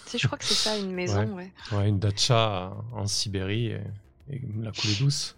Si, 0.07 0.19
je 0.19 0.27
crois 0.27 0.39
que 0.39 0.45
c'est 0.45 0.55
ça, 0.55 0.77
une 0.77 0.93
maison, 0.95 1.37
ouais. 1.37 1.53
ouais. 1.73 1.89
une 1.89 1.99
dacha 2.01 2.73
en 2.93 3.07
Sibérie 3.07 3.67
et, 3.67 3.81
et 4.31 4.43
la 4.61 4.73
couler 4.73 4.95
douce. 4.97 5.37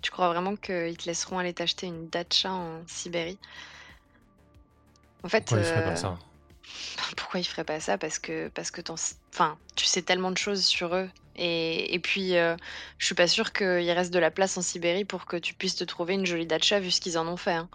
Tu 0.00 0.10
crois 0.10 0.28
vraiment 0.28 0.56
qu'ils 0.56 0.96
te 0.96 1.06
laisseront 1.06 1.38
aller 1.38 1.52
t'acheter 1.52 1.86
une 1.86 2.08
dacha 2.08 2.52
en 2.52 2.82
Sibérie? 2.86 3.38
En 5.22 5.28
fait, 5.28 5.40
pourquoi 5.40 5.58
ils 5.60 5.64
feraient 5.64 5.84
pas 5.84 5.90
euh, 5.92 5.96
ça? 5.96 6.18
Pourquoi 7.16 7.40
ils 7.40 7.44
feraient 7.44 7.64
pas 7.64 7.80
ça? 7.80 7.98
Parce 7.98 8.18
que 8.18 8.48
parce 8.48 8.70
que 8.70 8.80
tu 8.80 9.84
sais 9.84 10.02
tellement 10.02 10.30
de 10.30 10.38
choses 10.38 10.64
sur 10.64 10.94
eux. 10.94 11.08
Et, 11.36 11.98
puis, 12.00 12.36
euh, 12.36 12.56
je 12.96 13.06
suis 13.06 13.14
pas 13.16 13.26
sûre 13.26 13.52
qu'il 13.52 13.90
reste 13.90 14.14
de 14.14 14.20
la 14.20 14.30
place 14.30 14.56
en 14.56 14.62
Sibérie 14.62 15.04
pour 15.04 15.26
que 15.26 15.36
tu 15.36 15.52
puisses 15.52 15.74
te 15.74 15.82
trouver 15.82 16.14
une 16.14 16.24
jolie 16.24 16.46
dacha 16.46 16.78
vu 16.78 16.92
ce 16.92 17.00
qu'ils 17.00 17.18
en 17.18 17.26
ont 17.26 17.36
fait. 17.36 17.54
Hein. 17.54 17.68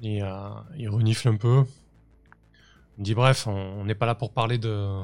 Il, 0.00 0.22
euh, 0.22 0.48
il, 0.78 0.88
renifle 0.88 1.28
un 1.28 1.36
peu. 1.36 1.64
Il 2.96 3.04
dit 3.04 3.14
bref, 3.14 3.46
on 3.46 3.84
n'est 3.84 3.94
pas 3.94 4.06
là 4.06 4.14
pour 4.14 4.32
parler 4.32 4.56
de, 4.56 5.02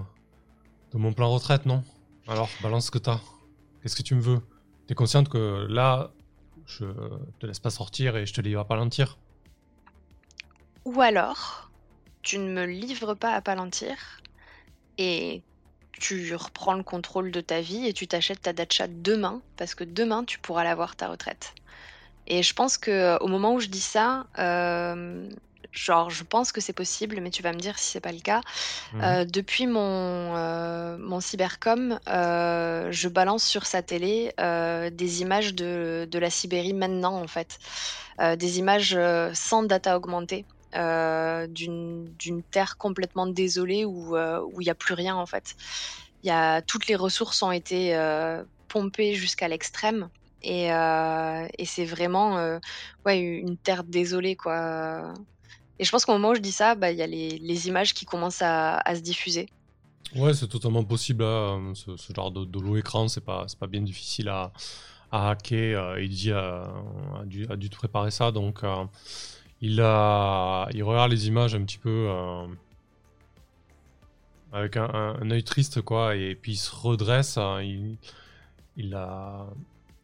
de 0.92 0.98
mon 0.98 1.12
plan 1.12 1.30
retraite, 1.30 1.66
non? 1.66 1.84
Alors, 2.26 2.48
balance 2.62 2.86
ce 2.86 2.90
que 2.90 2.98
t'as. 2.98 3.20
Qu'est-ce 3.82 3.96
que 3.96 4.02
tu 4.02 4.14
me 4.14 4.22
veux? 4.22 4.40
T'es 4.86 4.94
consciente 4.94 5.28
que 5.28 5.66
là, 5.68 6.10
je 6.64 6.86
te 7.38 7.46
laisse 7.46 7.60
pas 7.60 7.70
sortir 7.70 8.16
et 8.16 8.24
je 8.24 8.32
te 8.32 8.40
livre 8.40 8.60
à 8.60 8.64
Palantir 8.66 9.18
Ou 10.92 11.02
alors, 11.02 11.70
tu 12.22 12.38
ne 12.38 12.50
me 12.50 12.64
livres 12.64 13.14
pas 13.14 13.32
à 13.32 13.40
Palantir 13.40 14.20
et 14.98 15.40
tu 15.92 16.34
reprends 16.34 16.74
le 16.74 16.82
contrôle 16.82 17.30
de 17.30 17.40
ta 17.40 17.60
vie 17.60 17.86
et 17.86 17.92
tu 17.92 18.08
t'achètes 18.08 18.42
ta 18.42 18.52
dacha 18.52 18.88
demain 18.88 19.40
parce 19.56 19.76
que 19.76 19.84
demain 19.84 20.24
tu 20.24 20.40
pourras 20.40 20.64
l'avoir 20.64 20.96
ta 20.96 21.06
retraite. 21.06 21.54
Et 22.26 22.42
je 22.42 22.54
pense 22.54 22.76
que 22.76 23.22
au 23.22 23.28
moment 23.28 23.54
où 23.54 23.60
je 23.60 23.68
dis 23.68 23.80
ça, 23.80 24.26
euh, 24.40 25.28
genre, 25.70 26.10
je 26.10 26.24
pense 26.24 26.50
que 26.50 26.60
c'est 26.60 26.72
possible, 26.72 27.20
mais 27.20 27.30
tu 27.30 27.42
vas 27.42 27.52
me 27.52 27.60
dire 27.60 27.78
si 27.78 27.92
c'est 27.92 28.00
pas 28.00 28.10
le 28.10 28.18
cas. 28.18 28.40
Mmh. 28.92 29.00
Euh, 29.02 29.24
depuis 29.24 29.68
mon, 29.68 30.34
euh, 30.36 30.96
mon 30.98 31.20
cybercom, 31.20 32.00
euh, 32.08 32.88
je 32.90 33.08
balance 33.08 33.44
sur 33.44 33.64
sa 33.64 33.82
télé 33.82 34.32
des 34.38 35.22
images 35.22 35.54
de, 35.54 36.08
de, 36.10 36.18
la 36.18 36.30
Sibérie 36.30 36.74
maintenant, 36.74 37.14
en 37.14 37.28
fait. 37.28 37.60
des 38.18 38.58
images 38.58 38.98
sans 39.34 39.62
data 39.62 39.96
augmentée. 39.96 40.44
D'une 40.72 42.42
terre 42.50 42.76
complètement 42.76 43.26
désolée 43.26 43.84
où 43.84 44.16
il 44.16 44.64
n'y 44.64 44.70
a 44.70 44.74
plus 44.74 44.94
rien 44.94 45.16
en 45.16 45.26
fait. 45.26 45.56
Y 46.22 46.30
a, 46.30 46.62
toutes 46.62 46.86
les 46.86 46.96
ressources 46.96 47.42
ont 47.42 47.52
été 47.52 47.96
pompées 48.68 49.14
jusqu'à 49.14 49.48
l'extrême 49.48 50.08
et, 50.42 50.66
et 50.66 51.64
c'est 51.64 51.84
vraiment 51.84 52.58
ouais, 53.04 53.20
une 53.20 53.56
terre 53.56 53.84
désolée 53.84 54.36
quoi. 54.36 55.12
Et 55.80 55.84
je 55.84 55.90
pense 55.90 56.04
qu'au 56.04 56.12
moment 56.12 56.30
où 56.30 56.34
je 56.34 56.40
dis 56.40 56.52
ça, 56.52 56.74
bah, 56.74 56.92
il 56.92 56.98
y 56.98 57.02
a 57.02 57.06
les, 57.06 57.68
images 57.68 57.94
qui 57.94 58.04
commencent 58.04 58.42
à, 58.42 58.82
se 58.94 59.00
diffuser. 59.00 59.48
Ouais, 60.14 60.34
c'est 60.34 60.46
totalement 60.46 60.84
possible. 60.84 61.24
Hein. 61.24 61.72
Ce, 61.74 62.12
genre 62.14 62.30
de, 62.30 62.44
de 62.44 62.78
écran, 62.78 63.08
c'est 63.08 63.24
pas, 63.24 63.46
pas 63.58 63.66
bien 63.66 63.80
difficile 63.80 64.28
à, 64.28 64.52
à 65.10 65.30
hacker. 65.30 65.98
il 65.98 66.10
dit 66.10 66.32
a, 66.32 66.70
dû, 67.24 67.46
a, 67.48 67.56
dû, 67.56 67.70
préparer 67.70 68.10
ça. 68.10 68.30
Donc, 68.30 68.62
il, 69.60 69.80
a, 69.80 70.68
il 70.72 70.82
regarde 70.82 71.10
les 71.10 71.28
images 71.28 71.54
un 71.54 71.62
petit 71.64 71.78
peu 71.78 72.08
avec 74.52 74.76
un, 74.76 75.30
œil 75.30 75.44
triste, 75.44 75.80
quoi. 75.82 76.16
Et 76.16 76.34
puis 76.34 76.52
il 76.52 76.56
se 76.56 76.74
redresse. 76.74 77.38
il, 77.62 77.96
il, 78.76 78.94
a, 78.94 79.46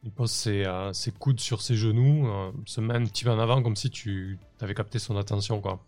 il 0.04 0.10
pose 0.10 0.30
ses, 0.30 0.64
ses, 0.92 1.12
coudes 1.12 1.40
sur 1.40 1.62
ses 1.62 1.76
genoux, 1.76 2.28
se 2.66 2.80
met 2.80 2.94
un 2.94 3.04
petit 3.04 3.24
peu 3.24 3.30
en 3.30 3.38
avant 3.38 3.62
comme 3.62 3.76
si 3.76 3.90
tu 3.90 4.38
avais 4.60 4.74
capté 4.74 4.98
son 4.98 5.16
attention, 5.16 5.60
quoi. 5.60 5.80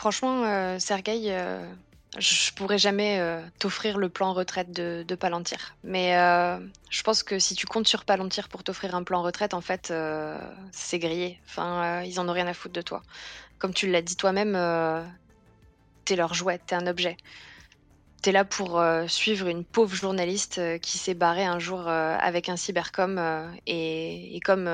Franchement, 0.00 0.44
euh, 0.44 0.78
Sergueï, 0.78 1.30
euh, 1.30 1.70
je 2.18 2.52
pourrais 2.52 2.78
jamais 2.78 3.20
euh, 3.20 3.40
t'offrir 3.58 3.96
le 3.98 4.08
plan 4.08 4.32
retraite 4.32 4.72
de, 4.72 5.14
Palantir. 5.14 5.76
Mais 5.84 6.12
je 6.90 7.02
pense 7.02 7.22
que 7.22 7.38
si 7.38 7.54
tu 7.54 7.66
comptes 7.66 7.86
sur 7.86 8.04
Palantir 8.04 8.48
pour 8.48 8.64
t'offrir 8.64 8.94
un 8.94 9.02
plan 9.02 9.22
retraite, 9.22 9.54
en 9.54 9.60
fait, 9.60 9.92
c'est 10.72 10.98
grillé. 10.98 11.38
Enfin, 11.46 12.02
ils 12.02 12.18
en 12.18 12.28
ont 12.28 12.32
rien 12.32 12.46
à 12.46 12.54
foutre 12.54 12.74
de 12.74 12.82
toi. 12.82 13.02
Comme 13.58 13.74
tu 13.74 13.90
l'as 13.90 14.02
dit 14.02 14.16
toi-même, 14.16 14.54
t'es 16.04 16.16
leur 16.16 16.34
jouet, 16.34 16.58
t'es 16.58 16.74
un 16.74 16.86
objet. 16.86 17.16
T'es 18.22 18.32
là 18.32 18.44
pour 18.44 18.82
suivre 19.08 19.48
une 19.48 19.64
pauvre 19.64 19.94
journaliste 19.94 20.60
qui 20.80 20.98
s'est 20.98 21.14
barrée 21.14 21.44
un 21.44 21.58
jour 21.58 21.86
avec 21.88 22.48
un 22.48 22.56
cybercom 22.56 23.20
et, 23.66 24.40
comme 24.44 24.68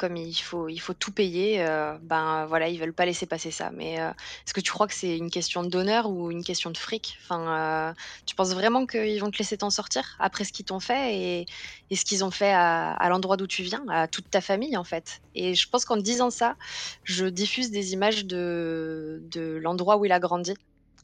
comme 0.00 0.16
il 0.16 0.32
faut, 0.32 0.70
il 0.70 0.78
faut 0.78 0.94
tout 0.94 1.12
payer, 1.12 1.60
euh, 1.60 1.98
ben 2.00 2.46
voilà, 2.46 2.68
ils 2.68 2.80
veulent 2.80 2.94
pas 2.94 3.04
laisser 3.04 3.26
passer 3.26 3.50
ça. 3.50 3.70
Mais 3.70 4.00
euh, 4.00 4.08
est-ce 4.46 4.54
que 4.54 4.60
tu 4.62 4.72
crois 4.72 4.86
que 4.86 4.94
c'est 4.94 5.14
une 5.14 5.30
question 5.30 5.62
d'honneur 5.62 6.08
ou 6.08 6.30
une 6.30 6.42
question 6.42 6.70
de 6.70 6.78
fric? 6.78 7.18
Enfin, 7.22 7.90
euh, 7.90 7.92
tu 8.24 8.34
penses 8.34 8.54
vraiment 8.54 8.86
qu'ils 8.86 9.20
vont 9.20 9.30
te 9.30 9.36
laisser 9.36 9.58
t'en 9.58 9.68
sortir 9.68 10.16
après 10.18 10.44
ce 10.44 10.54
qu'ils 10.54 10.64
t'ont 10.64 10.80
fait 10.80 11.44
et, 11.90 11.94
ce 11.94 12.04
qu'ils 12.06 12.24
ont 12.24 12.30
fait 12.30 12.50
à, 12.50 13.06
l'endroit 13.10 13.36
d'où 13.36 13.46
tu 13.46 13.62
viens, 13.62 13.84
à 13.90 14.08
toute 14.08 14.30
ta 14.30 14.40
famille 14.40 14.78
en 14.78 14.84
fait? 14.84 15.20
Et 15.34 15.54
je 15.54 15.68
pense 15.68 15.84
qu'en 15.84 15.98
disant 15.98 16.30
ça, 16.30 16.56
je 17.04 17.26
diffuse 17.26 17.70
des 17.70 17.92
images 17.92 18.24
de, 18.24 19.20
l'endroit 19.62 19.98
où 19.98 20.06
il 20.06 20.12
a 20.12 20.18
grandi. 20.18 20.54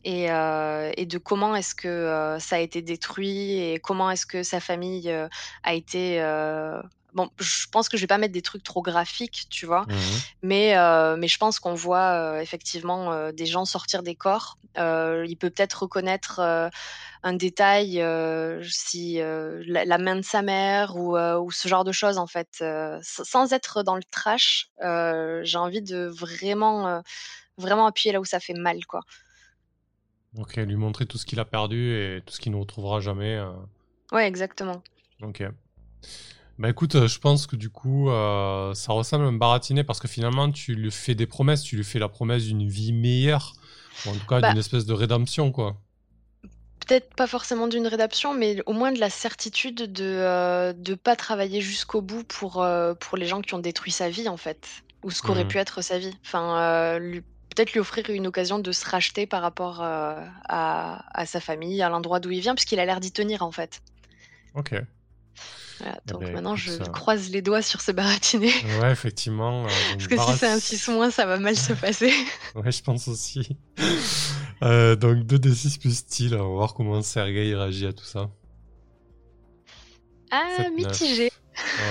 Et, 0.04 0.26
et, 0.26 1.06
de 1.06 1.18
comment 1.18 1.54
est-ce 1.54 1.74
que 1.74 2.36
ça 2.38 2.56
a 2.56 2.60
été 2.60 2.80
détruit 2.80 3.60
et 3.60 3.78
comment 3.80 4.10
est-ce 4.10 4.24
que 4.24 4.42
sa 4.42 4.60
famille 4.60 5.12
a 5.64 5.74
été 5.74 6.20
Bon, 7.16 7.30
je 7.40 7.66
pense 7.72 7.88
que 7.88 7.96
je 7.96 8.02
vais 8.02 8.06
pas 8.06 8.18
mettre 8.18 8.34
des 8.34 8.42
trucs 8.42 8.62
trop 8.62 8.82
graphiques, 8.82 9.46
tu 9.48 9.64
vois, 9.64 9.86
mmh 9.88 9.94
mais, 10.42 10.76
euh, 10.76 11.16
mais 11.16 11.28
je 11.28 11.38
pense 11.38 11.58
qu'on 11.58 11.72
voit 11.72 12.12
euh, 12.12 12.40
effectivement 12.40 13.10
euh, 13.10 13.32
des 13.32 13.46
gens 13.46 13.64
sortir 13.64 14.02
des 14.02 14.14
corps. 14.14 14.58
il 14.76 15.34
peut 15.40 15.48
peut-être 15.48 15.84
reconnaître 15.84 16.40
un 17.22 17.32
détail, 17.32 18.04
si 18.62 19.14
la, 19.18 19.98
main 19.98 20.16
de 20.16 20.22
sa 20.22 20.42
mère 20.42 20.96
ou, 20.96 21.16
ou, 21.16 21.50
ce 21.50 21.68
genre 21.68 21.84
de 21.84 21.92
choses 21.92 22.18
en 22.18 22.26
fait, 22.26 22.62
sans 23.00 23.52
être 23.54 23.82
dans 23.82 23.96
le 23.96 24.04
trash. 24.04 24.68
J'ai 24.78 25.58
envie 25.58 25.80
de 25.80 26.04
vraiment, 26.04 27.02
vraiment 27.56 27.86
appuyer 27.86 28.12
là 28.12 28.20
où 28.20 28.26
ça 28.26 28.40
fait 28.40 28.54
mal, 28.54 28.84
quoi. 28.84 29.00
Ok, 30.36 30.56
lui 30.56 30.76
montrer 30.76 31.06
tout 31.06 31.16
ce 31.16 31.24
qu'il 31.24 31.40
a 31.40 31.46
perdu 31.46 31.94
et 31.94 32.20
tout 32.26 32.34
ce 32.34 32.40
qu'il 32.40 32.52
ne 32.52 32.58
retrouvera 32.58 33.00
jamais. 33.00 33.42
Ouais, 34.12 34.28
exactement. 34.28 34.82
Ok. 35.22 35.42
Bah 36.58 36.70
écoute, 36.70 36.94
euh, 36.94 37.06
je 37.06 37.18
pense 37.18 37.46
que 37.46 37.54
du 37.54 37.68
coup, 37.68 38.08
euh, 38.08 38.72
ça 38.72 38.92
ressemble 38.92 39.24
à 39.24 39.28
un 39.28 39.32
baratiné 39.32 39.84
parce 39.84 40.00
que 40.00 40.08
finalement, 40.08 40.50
tu 40.50 40.74
lui 40.74 40.90
fais 40.90 41.14
des 41.14 41.26
promesses, 41.26 41.62
tu 41.62 41.76
lui 41.76 41.84
fais 41.84 41.98
la 41.98 42.08
promesse 42.08 42.44
d'une 42.44 42.66
vie 42.66 42.92
meilleure, 42.92 43.54
ou 44.06 44.10
en 44.10 44.12
tout 44.14 44.26
cas 44.26 44.40
bah 44.40 44.48
d'une 44.48 44.58
espèce 44.58 44.86
de 44.86 44.94
rédemption, 44.94 45.52
quoi. 45.52 45.76
Peut-être 46.86 47.14
pas 47.14 47.26
forcément 47.26 47.66
d'une 47.66 47.86
rédemption, 47.86 48.32
mais 48.32 48.62
au 48.64 48.72
moins 48.72 48.92
de 48.92 49.00
la 49.00 49.10
certitude 49.10 49.92
de 49.92 50.04
ne 50.04 50.92
euh, 50.92 50.96
pas 51.02 51.16
travailler 51.16 51.60
jusqu'au 51.60 52.00
bout 52.00 52.24
pour, 52.24 52.64
pour 53.00 53.18
les 53.18 53.26
gens 53.26 53.42
qui 53.42 53.54
ont 53.54 53.58
détruit 53.58 53.92
sa 53.92 54.08
vie, 54.08 54.28
en 54.28 54.36
fait, 54.38 54.66
ou 55.02 55.10
ce 55.10 55.20
qu'aurait 55.20 55.44
mmh. 55.44 55.48
pu 55.48 55.58
être 55.58 55.82
sa 55.82 55.98
vie. 55.98 56.16
Enfin, 56.24 56.98
peut-être 57.50 57.72
lui 57.72 57.80
offrir 57.80 58.08
une 58.08 58.26
occasion 58.26 58.60
de 58.60 58.72
se 58.72 58.88
racheter 58.88 59.26
par 59.26 59.42
rapport 59.42 59.82
à, 59.82 60.30
à 60.48 61.26
sa 61.26 61.40
famille, 61.40 61.82
à 61.82 61.90
l'endroit 61.90 62.20
d'où 62.20 62.30
il 62.30 62.40
vient, 62.40 62.54
puisqu'il 62.54 62.78
a 62.78 62.86
l'air 62.86 63.00
d'y 63.00 63.12
tenir, 63.12 63.42
en 63.42 63.50
fait. 63.50 63.82
Ok. 64.54 64.74
Voilà, 65.78 65.98
eh 66.06 66.10
donc 66.10 66.20
ben, 66.22 66.32
maintenant, 66.32 66.56
je 66.56 66.72
croise 66.90 67.28
les 67.30 67.42
doigts 67.42 67.62
sur 67.62 67.80
ce 67.80 67.92
baratiné. 67.92 68.50
Ouais, 68.80 68.90
effectivement. 68.92 69.64
Euh, 69.64 69.68
Parce 69.92 70.08
que 70.08 70.16
si 70.18 70.38
c'est 70.38 70.48
un 70.48 70.58
6 70.58 70.88
moins, 70.88 71.10
ça 71.10 71.26
va 71.26 71.38
mal 71.38 71.56
se 71.56 71.72
passer. 71.80 72.12
ouais, 72.54 72.72
je 72.72 72.82
pense 72.82 73.08
aussi. 73.08 73.56
euh, 74.62 74.96
donc 74.96 75.18
2d6 75.24 75.78
plus 75.80 75.96
style, 75.98 76.34
on 76.34 76.38
va 76.38 76.54
voir 76.54 76.74
comment 76.74 77.02
Sergei 77.02 77.54
réagit 77.54 77.86
à 77.86 77.92
tout 77.92 78.04
ça. 78.04 78.30
Ah, 80.30 80.68
mitigé. 80.76 81.30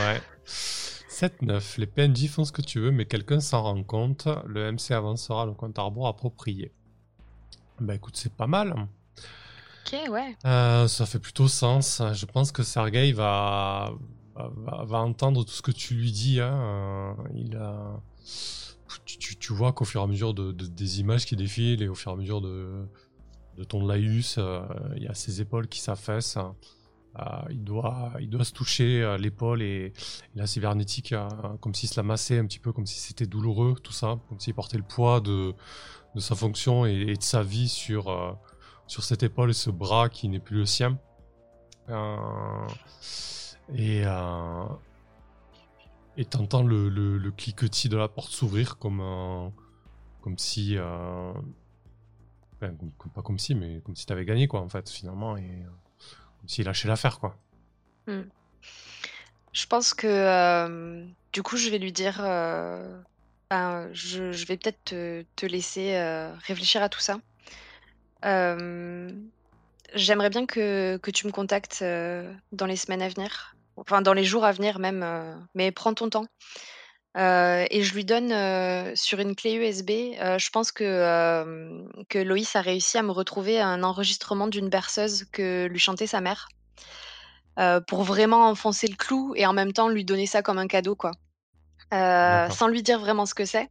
Ouais. 0.02 0.22
7-9. 0.48 1.80
Les 1.80 1.86
PNJ 1.88 2.28
font 2.28 2.44
ce 2.44 2.52
que 2.52 2.62
tu 2.62 2.80
veux, 2.82 2.92
mais 2.92 3.06
quelqu'un 3.06 3.40
s'en 3.40 3.64
rend 3.64 3.84
compte. 3.84 4.28
Le 4.46 4.72
MC 4.72 4.92
avancera 4.92 5.46
le 5.46 5.54
compte 5.54 5.80
à 5.80 5.84
rebours 5.84 6.08
approprié. 6.08 6.72
Bah 7.80 7.96
écoute, 7.96 8.18
c'est 8.18 8.34
pas 8.34 8.48
mal. 8.48 8.88
Euh, 10.46 10.88
ça 10.88 11.06
fait 11.06 11.20
plutôt 11.20 11.48
sens. 11.48 12.02
Je 12.14 12.26
pense 12.26 12.52
que 12.52 12.64
Sergei 12.64 13.12
va, 13.12 13.94
va, 14.36 15.00
entendre 15.00 15.44
tout 15.44 15.54
ce 15.54 15.62
que 15.62 15.72
tu 15.72 15.96
lui 15.96 16.12
dis. 16.12 16.40
Hein. 16.40 16.54
Euh, 16.54 17.14
il 17.36 17.56
a... 17.56 18.02
tu, 19.06 19.54
vois 19.54 19.74
qu'au 19.74 19.86
fur 19.86 20.02
et 20.02 20.04
à 20.04 20.08
mesure 20.08 20.34
de, 20.34 20.52
des 20.52 21.00
images 21.00 21.26
qui 21.26 21.36
défilent 21.36 21.82
et 21.82 21.88
au 21.88 21.96
fur 21.96 22.12
et 22.12 22.14
à 22.16 22.18
mesure 22.18 22.42
de, 22.42 22.86
de 23.58 23.64
ton 23.64 23.86
laïus, 23.86 24.36
euh, 24.38 24.62
il 24.96 25.04
y 25.04 25.08
a 25.08 25.14
ses 25.14 25.42
épaules 25.42 25.68
qui 25.68 25.80
s'affaissent. 25.80 26.38
il, 27.50 27.64
doit, 27.64 28.12
il 28.20 28.30
doit 28.30 28.44
se 28.44 28.54
toucher 28.54 29.16
l'épaule 29.20 29.62
et, 29.62 29.94
la 30.36 30.48
cybernétique, 30.48 31.14
comme 31.62 31.74
s'il 31.74 31.90
se 31.90 31.96
la 31.96 32.04
massait 32.04 32.40
un 32.40 32.46
petit 32.46 32.60
peu, 32.60 32.74
comme 32.74 32.86
si 32.86 33.00
c'était 33.00 33.28
douloureux, 33.28 33.76
tout 33.82 33.94
ça, 33.94 34.20
comme 34.30 34.40
s'il 34.40 34.54
portait 34.54 34.78
le 34.78 34.84
poids 34.84 35.22
de, 35.22 35.54
de 36.16 36.20
sa 36.20 36.36
fonction 36.36 36.86
et, 36.86 36.94
et 36.94 37.16
de 37.16 37.24
sa 37.24 37.42
vie 37.44 37.70
sur, 37.70 38.10
sur 38.88 39.04
cette 39.04 39.24
épaule 39.24 39.54
ce 39.54 39.70
bras 39.70 40.10
qui 40.10 40.30
n'est 40.30 40.40
plus 40.40 40.58
le 40.58 40.66
sien. 40.66 40.98
Euh, 41.90 42.68
et 43.74 44.04
euh, 44.06 44.66
et 46.18 46.26
t'entends 46.26 46.64
le, 46.64 46.90
le, 46.90 47.32
cliquetis 47.32 47.90
de 47.90 47.98
la 47.98 48.08
porte 48.08 48.32
s'ouvrir 48.32 48.78
comme 48.78 49.02
euh, 49.02 49.50
comme 50.22 50.38
si 50.38 50.78
pas 52.60 52.72
comme 53.24 53.38
si 53.38 53.54
mais 53.54 53.82
comme 53.82 53.96
si 53.96 54.06
t'avais 54.06 54.26
gagné 54.26 54.48
quoi 54.48 54.62
en 54.62 54.70
fait 54.70 54.90
finalement 54.90 55.38
et 55.38 55.66
comme 56.40 56.48
s'il 56.48 56.66
lâchait 56.66 56.88
l'affaire 56.88 57.20
quoi. 57.20 57.38
Hmm. 58.08 58.24
Je 59.52 59.68
pense 59.68 59.94
que 59.94 61.06
du 61.32 61.44
coup 61.44 61.58
je 61.58 61.70
vais 61.70 61.78
lui 61.78 61.92
dire 61.92 62.16
je, 63.52 64.46
vais 64.48 64.58
peut-être 64.58 64.84
te, 65.36 65.46
laisser 65.46 65.98
réfléchir 66.48 66.82
à 66.82 66.90
tout 66.90 67.00
ça. 67.00 67.20
Euh, 68.26 69.10
j'aimerais 69.94 70.30
bien 70.30 70.46
que, 70.46 70.98
que 70.98 71.12
tu 71.12 71.28
me 71.28 71.32
contactes 71.32 71.80
euh, 71.82 72.32
dans 72.52 72.66
les 72.66 72.76
semaines 72.76 73.02
à 73.02 73.10
venir, 73.10 73.56
enfin 73.78 74.02
dans 74.02 74.14
les 74.14 74.24
jours 74.24 74.46
à 74.46 74.52
venir 74.52 74.80
même, 74.80 75.04
euh, 75.04 75.36
mais 75.54 75.72
prends 75.72 75.94
ton 75.94 76.10
temps. 76.10 76.26
et 77.16 77.82
je 77.82 77.94
lui 77.94 78.04
donne 78.04 78.34
sur 78.96 79.20
une 79.20 79.36
clé 79.36 79.54
USB. 79.54 79.90
je 80.20 80.50
pense 80.50 80.72
que, 80.72 81.86
que 82.10 82.20
Loïs 82.20 82.56
a 82.56 82.62
réussi 82.62 82.98
à 82.98 83.04
me 83.04 83.12
retrouver 83.12 83.62
un 83.62 83.84
enregistrement 83.84 84.48
d'une 84.48 84.70
berceuse 84.70 85.26
que 85.32 85.68
lui 85.68 85.80
chantait 85.80 86.08
sa 86.08 86.20
mère, 86.20 86.50
pour 87.88 88.04
vraiment 88.04 88.50
enfoncer 88.50 88.88
le 88.88 88.96
clou 88.96 89.34
et 89.36 89.46
en 89.46 89.54
même 89.54 89.72
temps 89.72 89.88
lui 89.88 90.04
donner 90.04 90.26
ça 90.26 90.42
comme 90.42 90.58
un 90.58 90.68
cadeau, 90.68 90.96
quoi. 90.96 91.12
sans 91.92 92.68
lui 92.68 92.84
dire 92.84 93.00
vraiment 93.00 93.26
ce 93.26 93.36
que 93.36 93.46
c'est. 93.46 93.70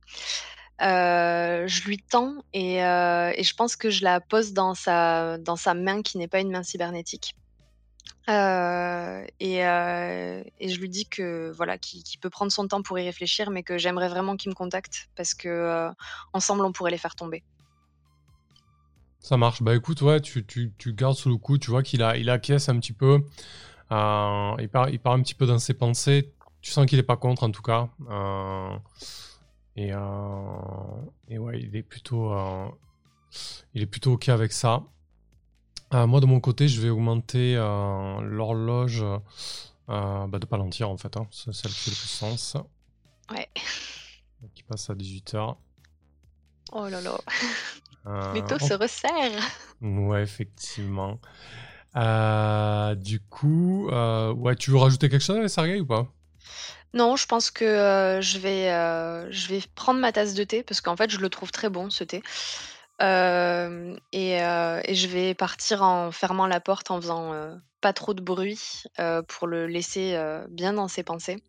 Euh, 0.83 1.69
je 1.69 1.85
lui 1.85 1.99
tends 1.99 2.43
et, 2.53 2.85
euh, 2.85 3.33
et, 3.37 3.45
je 3.45 3.55
pense 3.55 3.77
que 3.77 3.91
je 3.91 4.03
la 4.03 4.21
pose 4.21 4.53
dans 4.53 4.75
sa, 4.75 5.39
main 5.75 6.03
qui 6.03 6.19
n'est 6.19 6.27
pas 6.27 6.41
une 6.41 6.51
main 6.51 6.65
cybernétique. 6.65 7.37
Euh, 8.29 9.25
et, 9.39 9.59
je 9.61 10.81
lui 10.81 10.89
dis 10.89 11.07
que 11.07 11.53
voilà, 11.57 11.79
qu'il 11.79 12.19
peut 12.21 12.31
prendre 12.31 12.51
son 12.51 12.67
temps 12.67 12.83
pour 12.83 12.99
y 12.99 13.05
réfléchir, 13.05 13.51
mais 13.51 13.63
que 13.63 13.79
j'aimerais 13.79 14.09
vraiment 14.09 14.37
qu'il 14.37 14.51
me 14.51 14.55
contacte 14.55 15.09
parce 15.15 15.35
que 15.35 15.91
ensemble 16.33 16.65
on 16.65 16.73
pourrait 16.73 16.91
les 16.91 16.99
faire 16.99 17.15
tomber. 17.15 17.45
Ça 19.21 19.37
marche. 19.37 19.63
Bah 19.63 19.75
écoute, 19.75 20.03
ouais, 20.03 20.21
tu, 20.21 20.75
gardes 20.89 21.17
sous 21.17 21.29
le 21.29 21.37
coup. 21.37 21.57
Tu 21.57 21.71
vois 21.71 21.83
qu'il 21.83 22.03
a, 22.03 22.15
acquiesce 22.33 22.69
un 22.69 22.79
petit 22.81 22.93
peu. 22.93 23.25
il 23.91 24.69
part 24.69 24.89
un 24.89 25.23
petit 25.23 25.35
peu 25.35 25.47
dans 25.47 25.61
ses 25.61 25.75
pensées. 25.75 26.33
Tu 26.63 26.73
sens 26.73 26.85
qu'il 26.87 26.99
est 26.99 27.05
pas 27.05 27.17
contre 27.17 27.45
en 27.45 27.51
tout 27.53 27.63
cas. 27.63 27.89
Et, 29.77 29.93
euh, 29.93 29.99
et 31.29 31.39
ouais, 31.39 31.61
il 31.61 31.75
est 31.75 31.83
plutôt, 31.83 32.33
euh, 32.33 32.69
il 33.75 33.83
est 33.83 33.87
plutôt 33.87 34.13
ok 34.13 34.29
avec 34.29 34.53
ça. 34.53 34.83
Euh, 35.93 36.07
moi, 36.07 36.21
de 36.21 36.27
mon 36.27 36.41
côté, 36.41 36.69
je 36.69 36.81
vais 36.81 36.91
augmenter 36.91 37.55
l'horloge 37.55 39.05
bah, 39.89 40.29
de 40.33 40.47
Palantir, 40.47 40.89
en 40.89 40.97
fait. 40.97 41.17
Hein. 41.17 41.27
C'est 41.31 41.53
celle 41.53 41.73
qui 41.73 41.81
fait 41.81 41.91
le 41.91 41.97
plus 41.97 42.09
sens. 42.09 42.57
Ouais. 43.31 43.49
Qui 44.55 44.63
passe 44.63 44.91
à 44.91 44.95
18h. 44.95 45.57
Oh 46.73 46.89
là 46.89 47.01
là. 47.01 48.33
Les 48.35 48.45
taux 48.45 48.59
se 48.59 48.75
resserrent. 48.75 49.43
Ouais, 49.81 50.23
effectivement. 50.23 51.19
du 52.97 53.21
coup, 53.21 53.89
ouais, 53.89 54.57
tu 54.57 54.71
veux 54.71 54.79
rajouter 54.79 55.09
quelque 55.09 55.23
chose, 55.23 55.47
Sergei, 55.51 55.81
ou 55.81 55.87
pas? 55.87 56.09
Non, 56.95 57.17
je 57.17 57.27
pense 57.27 57.51
que, 57.51 58.19
je 58.23 58.39
vais, 58.39 58.69
je 59.31 59.49
vais 59.49 59.61
prendre 59.75 60.01
ma 60.01 60.13
tasse 60.13 60.35
de 60.35 60.45
thé 60.45 60.63
parce 60.63 60.81
qu'en 60.81 60.97
fait, 60.97 61.11
je 61.11 61.19
le 61.19 61.29
trouve 61.29 61.51
très 61.51 61.69
bon 61.69 61.91
ce 61.91 62.05
thé. 62.05 62.23
et 63.01 64.39
je 64.95 65.07
vais 65.07 65.35
partir 65.35 65.83
en 65.83 66.11
fermant 66.11 66.47
la 66.47 66.61
porte, 66.61 66.91
en 66.91 67.01
faisant, 67.01 67.59
pas 67.81 67.93
trop 67.93 68.15
de 68.15 68.23
bruit, 68.23 68.85
pour 69.29 69.47
le 69.47 69.67
laisser, 69.67 70.19
bien 70.49 70.73
dans 70.73 70.89
ses 70.89 71.03
pensées. 71.03 71.43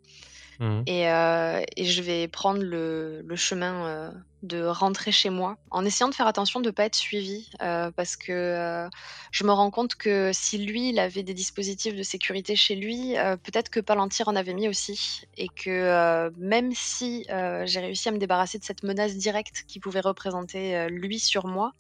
Mmh. 0.59 0.81
Et, 0.87 1.09
euh, 1.09 1.61
et, 1.75 1.85
je 1.85 2.01
vais 2.01 2.27
prendre 2.27 2.61
le, 2.61 3.23
chemin 3.35 3.85
euh, 3.85 4.11
de 4.43 4.63
rentrer 4.63 5.11
chez 5.11 5.29
moi 5.29 5.57
en 5.69 5.83
essayant 5.85 6.07
de 6.07 6.15
faire 6.15 6.27
attention 6.27 6.61
de 6.61 6.67
ne 6.67 6.71
pas 6.71 6.85
être 6.85 6.95
suivi 6.95 7.49
euh, 7.61 7.91
parce 7.91 8.15
que 8.15 8.87
je 9.31 9.43
me 9.43 9.51
rends 9.51 9.71
compte 9.71 9.95
que 9.95 10.31
si 10.33 10.57
lui, 10.57 10.89
il 10.89 10.99
avait 10.99 11.23
des 11.23 11.33
dispositifs 11.33 11.95
de 11.95 12.03
sécurité 12.03 12.55
chez 12.55 12.75
lui, 12.75 13.15
peut-être 13.43 13.69
que 13.69 13.79
Palantir 13.79 14.27
en 14.27 14.35
avait 14.35 14.53
mis 14.53 14.69
aussi 14.69 15.23
et 15.37 15.49
que 15.49 16.31
même 16.37 16.71
si 16.73 17.25
j'ai 17.65 17.79
réussi 17.79 18.09
à 18.09 18.11
me 18.11 18.17
débarrasser 18.17 18.57
de 18.59 18.63
cette 18.63 18.83
menace 18.83 19.15
directe 19.15 19.63
qui 19.67 19.79
pouvait 19.79 19.99
représenter 19.99 20.87
lui 20.89 21.19
sur 21.19 21.47
moi, 21.47 21.73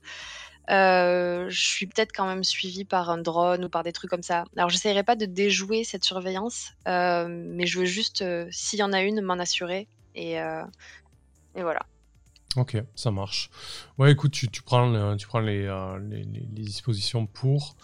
je 0.67 1.47
suis 1.49 1.87
peut-être 1.87 2.11
quand 2.13 2.27
même 2.27 2.43
suivie 2.43 2.85
par 2.85 3.09
un 3.09 3.17
drone 3.17 3.65
ou 3.65 3.69
par 3.69 3.83
des 3.83 3.93
trucs 3.93 4.09
comme 4.09 4.23
ça. 4.23 4.45
Alors, 4.57 4.69
j'essaierai 4.69 5.03
pas 5.03 5.15
de 5.15 5.25
déjouer 5.25 5.83
cette 5.83 6.03
surveillance, 6.03 6.73
mais 6.85 7.65
je 7.65 7.79
veux 7.79 7.85
juste, 7.85 8.23
s'il 8.51 8.79
y 8.79 8.83
en 8.83 8.93
a 8.93 9.01
une, 9.01 9.21
m'en 9.21 9.33
assurer. 9.33 9.87
Et, 10.15 10.37
voilà. 11.55 11.81
Ok, 12.55 12.77
ça 12.95 13.11
marche. 13.11 13.49
Ouais, 13.97 14.11
écoute, 14.11 14.31
tu, 14.31 14.47
prends, 14.61 15.17
tu 15.17 15.27
prends 15.27 15.39
les, 15.39 15.67
dispositions 16.49 17.27
pour. 17.27 17.75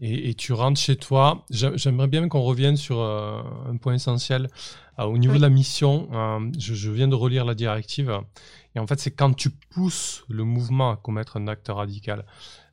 Et, 0.00 0.30
et, 0.30 0.34
tu 0.34 0.52
rentres 0.52 0.80
chez 0.80 0.96
toi. 0.96 1.44
J'aimerais 1.50 2.08
bien 2.08 2.26
qu'on 2.28 2.40
revienne 2.40 2.76
sur 2.76 3.00
un 3.00 3.76
point 3.76 3.94
essentiel. 3.94 4.48
au 4.98 5.18
niveau 5.18 5.34
de 5.34 5.42
la 5.42 5.50
mission, 5.50 6.08
je, 6.58 6.74
je, 6.74 6.90
viens 6.90 7.08
de 7.08 7.14
relire 7.14 7.44
la 7.44 7.54
directive. 7.54 8.18
Et 8.74 8.78
en 8.78 8.86
fait, 8.86 8.98
c'est 8.98 9.10
quand 9.10 9.34
tu 9.34 9.50
pousses 9.50 10.24
le 10.28 10.44
mouvement 10.44 10.90
à 10.90 10.96
commettre 10.96 11.36
un 11.36 11.48
acte 11.48 11.68
radical. 11.68 12.24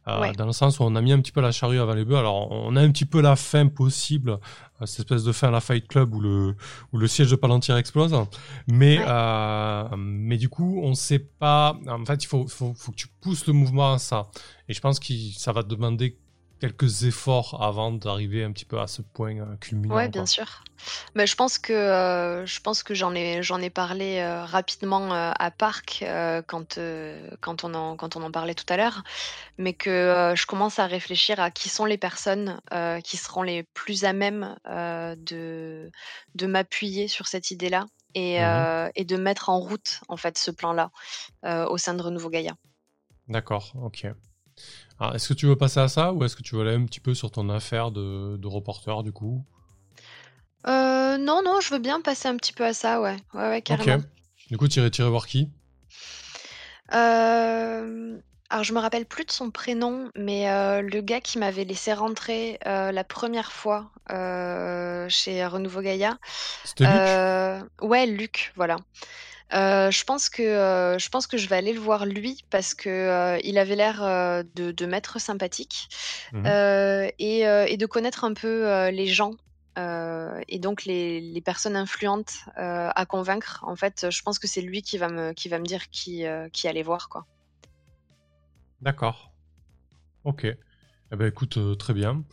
Euh, 0.07 0.31
dans 0.33 0.45
le 0.45 0.53
sens 0.53 0.79
où 0.79 0.83
on 0.83 0.95
a 0.95 1.01
mis 1.01 1.11
un 1.11 1.19
petit 1.19 1.33
peu 1.33 1.41
la 1.41 1.51
charrue 1.51 1.79
avant 1.79 1.93
les 1.93 2.05
bœufs. 2.05 2.17
Alors, 2.17 2.49
on 2.51 2.75
a 2.77 2.81
un 2.81 2.91
petit 2.91 3.05
peu 3.05 3.19
la 3.19 3.35
fin 3.35 3.67
possible, 3.67 4.39
euh, 4.81 4.85
cette 4.85 4.99
espèce 4.99 5.25
de 5.25 5.33
fin 5.33 5.49
à 5.49 5.51
la 5.51 5.59
Fight 5.59 5.85
Club 5.85 6.13
où 6.13 6.21
le, 6.21 6.55
où 6.93 6.97
le 6.97 7.07
siège 7.07 7.29
de 7.29 7.35
Palantir 7.35 7.75
explose. 7.75 8.15
Mais, 8.67 8.99
euh, 9.05 9.83
mais 9.97 10.37
du 10.37 10.47
coup, 10.47 10.79
on 10.81 10.91
ne 10.91 10.95
sait 10.95 11.19
pas. 11.19 11.77
En 11.89 12.05
fait, 12.05 12.23
il 12.23 12.27
faut, 12.27 12.47
faut, 12.47 12.73
faut, 12.73 12.91
que 12.91 12.97
tu 12.97 13.07
pousses 13.19 13.47
le 13.47 13.53
mouvement 13.53 13.93
à 13.93 13.97
ça. 13.97 14.29
Et 14.69 14.73
je 14.73 14.79
pense 14.79 14.99
que 14.99 15.13
ça 15.35 15.51
va 15.51 15.61
demander 15.61 16.17
quelques 16.59 17.03
efforts 17.03 17.61
avant 17.61 17.91
d'arriver 17.91 18.43
un 18.43 18.51
petit 18.51 18.65
peu 18.65 18.79
à 18.79 18.87
ce 18.87 19.01
point 19.01 19.37
euh, 19.37 19.55
culminant. 19.57 19.95
Ouais, 19.95 20.09
bien 20.09 20.25
sûr. 20.25 20.63
Mais 21.15 21.25
je 21.25 21.35
pense 21.35 21.57
que 21.57 21.73
euh, 21.73 22.45
je 22.45 22.59
pense 22.61 22.83
que 22.83 22.93
j'en 22.93 23.13
ai 23.15 23.41
j'en 23.41 23.59
ai 23.59 23.69
parlé 23.69 24.19
euh, 24.19 24.45
rapidement 24.45 25.11
à 25.11 25.51
Parc 25.51 26.05
quand 26.45 26.79
quand 27.41 27.63
on 27.63 27.73
en 27.73 27.95
quand 27.95 28.15
on 28.15 28.23
en 28.23 28.31
parlait 28.31 28.53
tout 28.53 28.65
à 28.69 28.77
l'heure, 28.77 29.03
mais 29.57 29.73
que 29.73 30.33
je 30.35 30.45
commence 30.45 30.77
à 30.77 30.85
réfléchir 30.85 31.39
à 31.39 31.49
qui 31.49 31.69
sont 31.69 31.85
les 31.85 31.97
personnes 31.97 32.61
qui 33.03 33.17
seront 33.17 33.41
les 33.41 33.63
plus 33.63 34.05
à 34.05 34.13
même 34.13 34.55
de 34.65 35.89
de 36.35 36.47
m'appuyer 36.47 37.07
sur 37.07 37.25
cette 37.27 37.49
idée-là 37.49 37.85
et, 38.13 38.39
mmh 38.39 38.91
et 38.95 39.03
de 39.03 39.17
mettre 39.17 39.49
en 39.49 39.59
route 39.59 40.01
en 40.07 40.17
fait 40.17 40.37
ce 40.37 40.51
plan-là 40.51 40.91
au 41.43 41.77
sein 41.77 41.95
de 41.95 42.03
Renouveau 42.03 42.29
Gaïa. 42.29 42.53
D'accord, 43.27 43.73
ok 43.81 44.07
est-ce 45.13 45.29
que 45.29 45.33
tu 45.33 45.45
veux 45.45 45.55
passer 45.55 45.79
à 45.79 45.87
ça 45.87 46.13
ou 46.13 46.23
est-ce 46.23 46.35
que 46.35 46.41
tu 46.41 46.55
veux 46.55 46.61
aller 46.61 46.75
un 46.75 46.85
petit 46.85 46.99
peu 46.99 47.13
sur 47.13 47.31
ton 47.31 47.49
affaire 47.49 47.91
de, 47.91 48.47
reporter 48.47 49.03
du 49.03 49.11
coup? 49.11 49.43
Euh, 50.67 51.17
Non, 51.17 51.41
non, 51.43 51.59
je 51.61 51.73
veux 51.73 51.79
bien 51.79 52.01
passer 52.01 52.27
un 52.27 52.35
petit 52.35 52.53
peu 52.53 52.65
à 52.65 52.73
ça, 52.73 53.01
ouais. 53.01 53.17
Ouais, 53.33 53.49
ouais 53.49 53.61
carrément. 53.61 53.97
Ok. 53.97 54.03
Du 54.49 54.57
coup, 54.57 54.67
tu 54.67 54.79
irais, 54.79 55.09
voir 55.09 55.27
qui? 55.27 55.49
Euh, 56.93 58.17
Alors, 58.49 58.63
je 58.63 58.73
me 58.73 58.79
rappelle 58.79 59.05
plus 59.05 59.25
de 59.25 59.31
son 59.31 59.51
prénom, 59.51 60.09
mais 60.15 60.49
euh, 60.49 60.81
le 60.81 61.01
gars 61.01 61.19
qui 61.21 61.37
m'avait 61.37 61.65
laissé 61.65 61.93
rentrer 61.93 62.57
la 62.65 63.03
première 63.03 63.51
fois 63.51 63.91
chez 64.09 65.45
Renouveau 65.45 65.81
Gaïa. 65.81 66.17
C'était 66.63 66.85
Luc? 66.85 67.89
Ouais, 67.89 68.05
Luc, 68.07 68.51
voilà. 68.55 68.77
Euh, 69.53 69.91
je 69.91 70.03
pense 70.03 70.29
que, 70.29 70.43
euh, 70.43 70.99
je 70.99 71.09
pense 71.09 71.25
que 71.25 71.37
je 71.37 71.47
vais 71.47 71.55
aller 71.55 71.73
le 71.73 71.79
voir 71.79 72.05
lui 72.05 72.43
parce 72.49 72.73
que, 72.73 72.89
euh, 72.89 73.39
il 73.43 73.57
avait 73.57 73.75
l'air, 73.75 74.01
de 74.55 74.71
de 74.71 74.85
m'être 74.85 75.19
sympathique, 75.19 75.87
mmh 76.33 76.45
et 77.19 77.41
et 77.41 77.77
de 77.77 77.85
connaître 77.85 78.23
un 78.23 78.33
peu, 78.33 78.89
les 78.89 79.07
gens, 79.07 79.35
et 79.77 80.59
donc 80.59 80.85
les 80.85 81.21
les 81.21 81.41
personnes 81.41 81.75
influentes, 81.75 82.33
à 82.55 83.05
convaincre. 83.05 83.63
En 83.65 83.75
fait, 83.75 84.07
je 84.09 84.21
pense 84.21 84.39
que 84.39 84.47
c'est 84.47 84.61
lui 84.61 84.81
qui 84.81 84.97
va 84.97 85.07
me 85.09 85.33
qui 85.33 85.47
va 85.49 85.59
me 85.59 85.65
dire 85.65 85.89
qui, 85.89 86.25
qui 86.51 86.67
aller 86.67 86.83
voir, 86.83 87.09
quoi. 87.09 87.25
D'accord. 88.81 89.31
OK. 90.23 90.43
Eh 90.45 91.15
ben, 91.15 91.27
écoute, 91.27 91.57
très 91.77 91.93
bien. 91.93 92.23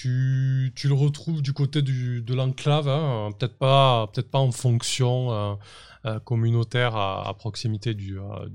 Tu 0.00 0.72
le 0.84 0.94
retrouves 0.94 1.42
du 1.42 1.52
côté 1.52 1.82
de 1.82 2.34
l'enclave, 2.34 2.88
hein, 2.88 3.30
peut-être 3.36 3.58
pas 3.58 4.06
peut-être 4.06 4.30
pas 4.30 4.38
en 4.38 4.52
fonction, 4.52 5.58
euh, 6.06 6.20
communautaire 6.20 6.94
à, 6.94 7.34
proximité 7.34 7.94
du, 7.94 8.20
euh, 8.20 8.48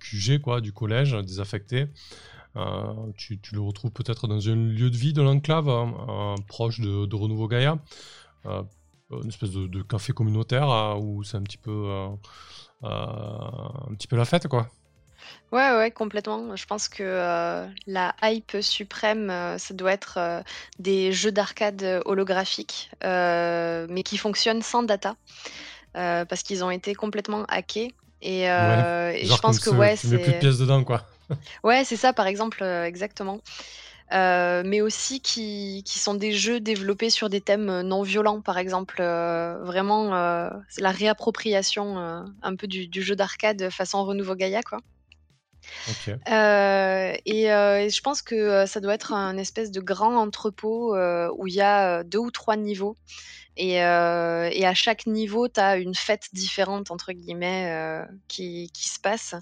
QG, 0.00 0.42
du 0.60 0.72
collège 0.72 1.12
désaffecté. 1.12 1.86
Euh, 2.56 3.12
tu, 3.16 3.38
le 3.52 3.60
retrouves 3.60 3.92
peut-être 3.92 4.26
dans 4.26 4.48
un 4.48 4.56
lieu 4.56 4.90
de 4.90 4.96
vie 4.96 5.12
de 5.12 5.22
l'enclave, 5.22 5.68
hein, 5.68 6.34
proche 6.48 6.80
de, 6.80 7.06
de, 7.06 7.16
Renouveau 7.16 7.46
Gaïa. 7.46 7.78
une 8.44 9.28
espèce 9.28 9.52
de, 9.52 9.82
café 9.82 10.12
communautaire 10.12 10.98
où 11.00 11.22
c'est 11.22 11.36
un 11.36 11.42
petit 11.42 11.58
peu 11.58 11.92
un 12.82 13.94
petit 13.94 14.08
peu 14.08 14.16
la 14.16 14.24
fête, 14.24 14.48
quoi. 14.48 14.68
Ouais, 15.52 15.76
ouais, 15.76 15.90
complètement. 15.90 16.56
Je 16.56 16.66
pense 16.66 16.88
que 16.88 17.66
la 17.86 18.14
hype 18.22 18.56
suprême, 18.60 19.32
ça 19.58 19.74
doit 19.74 19.92
être 19.92 20.42
des 20.78 21.12
jeux 21.12 21.32
d'arcade 21.32 22.02
holographiques, 22.04 22.90
mais 23.02 24.02
qui 24.04 24.18
fonctionnent 24.18 24.62
sans 24.62 24.82
data. 24.82 25.14
Euh, 25.96 26.24
parce 26.24 26.42
qu'ils 26.42 26.64
ont 26.64 26.70
été 26.70 26.94
complètement 26.94 27.44
hackés. 27.46 27.94
Et, 28.20 28.50
euh, 28.50 29.12
je 29.16 29.36
pense 29.38 29.58
que 29.58 29.70
ouais, 29.70 29.96
c'est. 29.96 30.18
plus 30.18 30.32
de 30.32 30.38
pièces 30.38 30.58
dedans, 30.58 30.84
quoi. 30.84 31.04
ouais, 31.64 31.84
c'est 31.84 31.96
ça, 31.96 32.12
par 32.12 32.26
exemple, 32.26 32.62
euh, 32.62 32.84
exactement. 32.84 33.40
mais 34.12 34.80
aussi 34.80 35.20
qui, 35.20 35.82
qui, 35.84 35.98
sont 35.98 36.14
des 36.14 36.32
jeux 36.32 36.60
développés 36.60 37.10
sur 37.10 37.28
des 37.28 37.40
thèmes 37.40 37.80
non 37.82 38.02
violents, 38.02 38.40
par 38.40 38.58
exemple, 38.58 39.02
vraiment 39.02 40.10
la 40.10 40.90
réappropriation 40.90 41.96
un 42.42 42.56
peu 42.56 42.66
du, 42.66 43.02
jeu 43.02 43.16
d'arcade 43.16 43.70
façon 43.70 44.04
Renouveau 44.04 44.34
Gaïa, 44.34 44.62
quoi. 44.62 44.78
Et, 46.26 47.44
et, 47.44 47.90
je 47.90 48.00
pense 48.00 48.22
que 48.22 48.66
ça 48.66 48.80
doit 48.80 48.94
être 48.94 49.12
un 49.12 49.36
espèce 49.36 49.70
de 49.70 49.80
grand 49.80 50.16
entrepôt 50.16 50.96
où 50.96 51.46
il 51.46 51.54
y 51.54 51.60
a 51.60 52.04
deux 52.04 52.18
ou 52.18 52.30
trois 52.30 52.56
niveaux 52.56 52.96
euh, 53.60 54.48
et, 54.52 54.66
à 54.66 54.74
chaque 54.74 55.06
niveau, 55.06 55.48
tu 55.48 55.60
as 55.60 55.76
une 55.76 55.94
fête 55.94 56.28
différente, 56.32 56.90
entre 56.90 57.12
guillemets, 57.12 57.70
euh, 57.72 58.04
qui, 58.28 58.70
se 58.74 59.00
passe. 59.00 59.34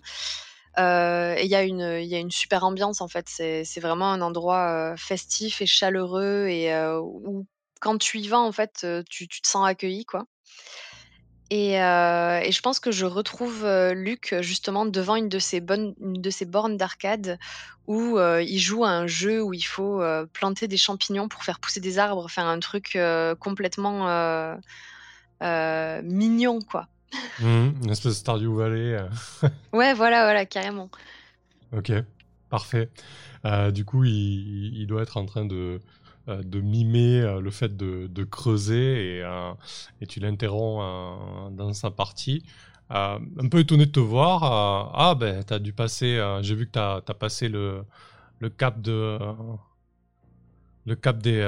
Euh, 0.78 1.34
et 1.36 1.44
il 1.44 1.50
y, 1.50 1.54
a 1.54 1.62
une 1.62 2.30
super 2.30 2.64
ambiance, 2.64 3.00
en 3.00 3.08
fait. 3.08 3.26
C'est 3.28 3.80
vraiment 3.80 4.12
un 4.12 4.20
endroit 4.20 4.94
festif 4.96 5.60
et 5.60 5.66
chaleureux 5.66 6.46
et 6.48 6.74
où, 7.00 7.46
quand 7.80 7.98
tu 7.98 8.18
y 8.18 8.28
vas, 8.28 8.40
en 8.40 8.52
fait, 8.52 8.86
tu, 9.08 9.28
tu 9.28 9.40
te 9.40 9.48
sens 9.48 9.66
accueilli, 9.66 10.04
quoi. 10.04 10.26
Et, 11.50 11.80
euh, 11.80 12.40
et, 12.40 12.50
je 12.50 12.60
pense 12.60 12.80
que 12.80 12.90
je 12.90 13.06
retrouve 13.06 13.64
euh, 13.64 13.94
Luc 13.94 14.34
justement 14.40 14.84
devant 14.84 15.14
une 15.14 15.28
de 15.28 15.38
ces, 15.38 15.60
bonnes, 15.60 15.94
une 16.00 16.20
de 16.20 16.30
ces 16.30 16.44
bornes 16.44 16.76
d'arcade 16.76 17.38
où 17.86 18.18
euh, 18.18 18.42
il 18.42 18.58
joue 18.58 18.84
à 18.84 18.88
un 18.88 19.06
jeu 19.06 19.40
où 19.40 19.54
il 19.54 19.62
faut 19.62 20.02
planter 20.32 20.66
des 20.66 20.76
champignons 20.76 21.28
pour 21.28 21.44
faire 21.44 21.60
pousser 21.60 21.78
des 21.80 21.98
arbres, 21.98 22.28
faire 22.28 22.46
un 22.46 22.58
truc 22.58 22.98
complètement 23.38 24.58
mignon, 25.40 26.58
quoi. 26.62 26.88
Mmh, 27.38 27.68
une 27.84 27.90
espèce 27.90 28.12
de 28.12 28.18
Stardew 28.18 28.56
Valley. 28.56 28.98
ouais, 29.72 29.94
voilà, 29.94 30.24
voilà, 30.24 30.44
carrément. 30.46 30.90
Ok, 31.72 31.92
parfait. 32.50 32.90
du 33.70 33.84
coup, 33.84 34.02
il, 34.02 34.76
il, 34.80 34.86
doit 34.88 35.02
être 35.02 35.16
en 35.16 35.26
train 35.26 35.44
de, 35.44 35.80
de 36.26 36.60
mimer 36.60 37.20
euh, 37.20 37.40
le 37.40 37.50
fait 37.50 37.76
de, 37.76 38.24
creuser 38.24 39.18
et, 39.18 39.22
euh, 39.22 39.52
et 40.00 40.06
tu 40.06 40.20
l'interromps 40.20 41.52
dans 41.52 41.72
sa 41.72 41.90
partie. 41.90 42.42
un 42.90 43.48
peu 43.50 43.60
étonné 43.60 43.86
de 43.86 43.92
te 43.92 44.00
voir. 44.00 44.42
ah, 44.94 45.14
ben, 45.14 45.44
tu 45.44 45.54
as 45.54 45.58
dû 45.58 45.72
passer. 45.72 46.20
J'ai 46.42 46.54
vu 46.54 46.66
que 46.66 46.72
tu 46.72 46.78
as, 46.78 47.00
passé 47.18 47.48
le, 47.48 47.84
le 48.40 48.50
cap 48.50 48.80
de. 48.80 49.18
le 50.86 50.94
cap 50.96 51.18
des, 51.18 51.40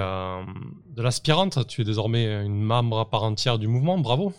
de 0.97 1.03
l'aspirante. 1.03 1.67
Tu 1.67 1.83
es 1.83 1.85
désormais 1.85 2.45
une 2.45 2.63
membre 2.63 2.99
à 2.99 3.11
part 3.11 3.25
entière 3.25 3.59
du 3.59 3.69
mouvement. 3.69 3.99
Bravo. 3.99 4.33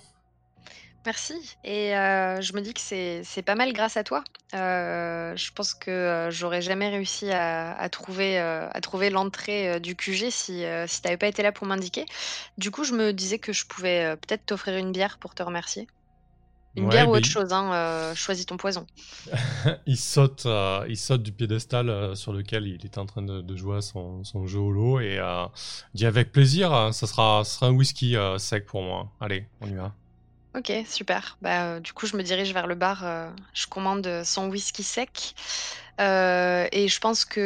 Merci 1.06 1.34
et 1.64 1.92
je 1.92 2.54
me 2.54 2.62
dis 2.62 2.74
que 2.74 2.82
c'est 2.82 3.42
pas 3.44 3.56
mal 3.56 3.74
grâce 3.74 3.98
à 3.98 4.04
toi. 4.04 4.24
Je 4.54 5.52
pense 5.54 5.74
que, 5.74 6.28
j'aurais 6.32 6.62
jamais 6.62 6.90
réussi 6.90 7.32
à 7.32 7.74
à 7.74 7.90
trouver, 7.90 8.38
à 8.38 8.82
trouver 8.82 9.10
l'entrée, 9.10 9.80
du 9.80 9.96
QG 9.96 10.30
si, 10.30 10.64
si 10.88 11.02
tu 11.02 11.08
avais 11.08 11.18
pas 11.18 11.28
été 11.28 11.42
là 11.44 11.52
pour 11.52 11.68
m'indiquer. 11.68 12.06
Du 12.58 12.72
coup, 12.72 12.84
je 12.84 12.94
me 12.94 13.14
disais 13.14 13.40
que 13.40 13.54
je 13.54 13.66
pouvais, 13.66 14.16
peut-être 14.18 14.46
t'offrir 14.46 14.78
une 14.78 14.92
bière 14.92 15.18
pour 15.20 15.34
te 15.36 15.44
remercier. 15.44 15.88
Une 16.76 16.86
Ouais, 16.86 16.90
bière 16.90 17.10
ou 17.10 17.16
autre 17.16 17.28
il, 17.28 17.32
chose, 17.32 17.52
hein, 17.52 18.14
choisis 18.16 18.46
ton 18.46 18.58
poison. 18.58 18.86
il 19.86 19.98
saute, 19.98 20.46
euh, 20.46 20.86
il 20.88 20.98
saute 20.98 21.24
du 21.24 21.32
piédestal 21.32 21.90
euh, 21.90 22.16
sur 22.16 22.34
lequel 22.34 22.68
il 22.68 22.86
était 22.86 23.00
en 23.00 23.06
train 23.06 23.22
de, 23.22 23.42
de 23.42 23.56
jouer 23.56 23.78
à 23.78 23.82
son, 23.82 24.24
son 24.24 24.48
jeu 24.48 24.60
holo 24.60 25.00
et 25.00 25.20
dit 25.94 26.06
avec 26.06 26.32
plaisir, 26.32 26.74
hein, 26.74 26.92
ça 26.92 27.08
sera, 27.08 27.44
ça 27.44 27.56
sera 27.56 27.68
un 27.68 27.72
whisky 27.72 28.16
sec 28.38 28.66
pour 28.66 28.82
moi. 28.82 29.12
Allez, 29.20 29.48
on 29.62 29.68
y 29.68 29.76
va. 29.76 29.94
OK, 30.58 30.72
super. 30.88 31.38
Bah, 31.42 31.76
heu, 31.78 31.80
du 31.80 31.94
coup, 31.94 32.08
je 32.08 32.18
me 32.18 32.24
dirige 32.24 32.54
vers 32.54 32.66
le 32.68 32.74
bar, 32.76 33.06
heu, 33.06 33.30
je 33.54 33.68
commande, 33.68 34.06
heu, 34.08 34.24
son 34.24 34.50
whisky 34.50 34.84
sec, 34.84 35.36
et 36.00 36.88
je 36.88 37.00
pense 37.00 37.26
que, 37.26 37.40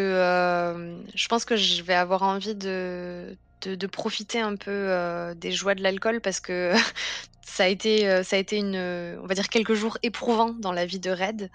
je 1.14 1.28
pense 1.28 1.46
que 1.46 1.56
je 1.56 1.82
vais 1.84 1.94
avoir 1.96 2.24
envie 2.24 2.56
de 2.56 3.38
de 3.66 3.88
profiter 3.88 4.42
un 4.42 4.58
peu, 4.58 5.34
des 5.38 5.52
joies 5.54 5.74
de 5.76 5.82
l'alcool 5.84 6.20
parce 6.22 6.40
que 6.42 6.74
ça 7.46 7.64
a 7.66 7.68
été, 7.68 8.24
ça 8.24 8.36
a 8.36 8.40
été 8.40 8.58
une, 8.58 8.76
on 9.22 9.26
va 9.28 9.36
dire 9.36 9.48
quelques 9.50 9.74
jours 9.74 9.98
éprouvants 10.04 10.54
dans 10.60 10.72
la 10.74 10.86
vie 10.86 11.00
de 11.00 11.12
Red. 11.12 11.50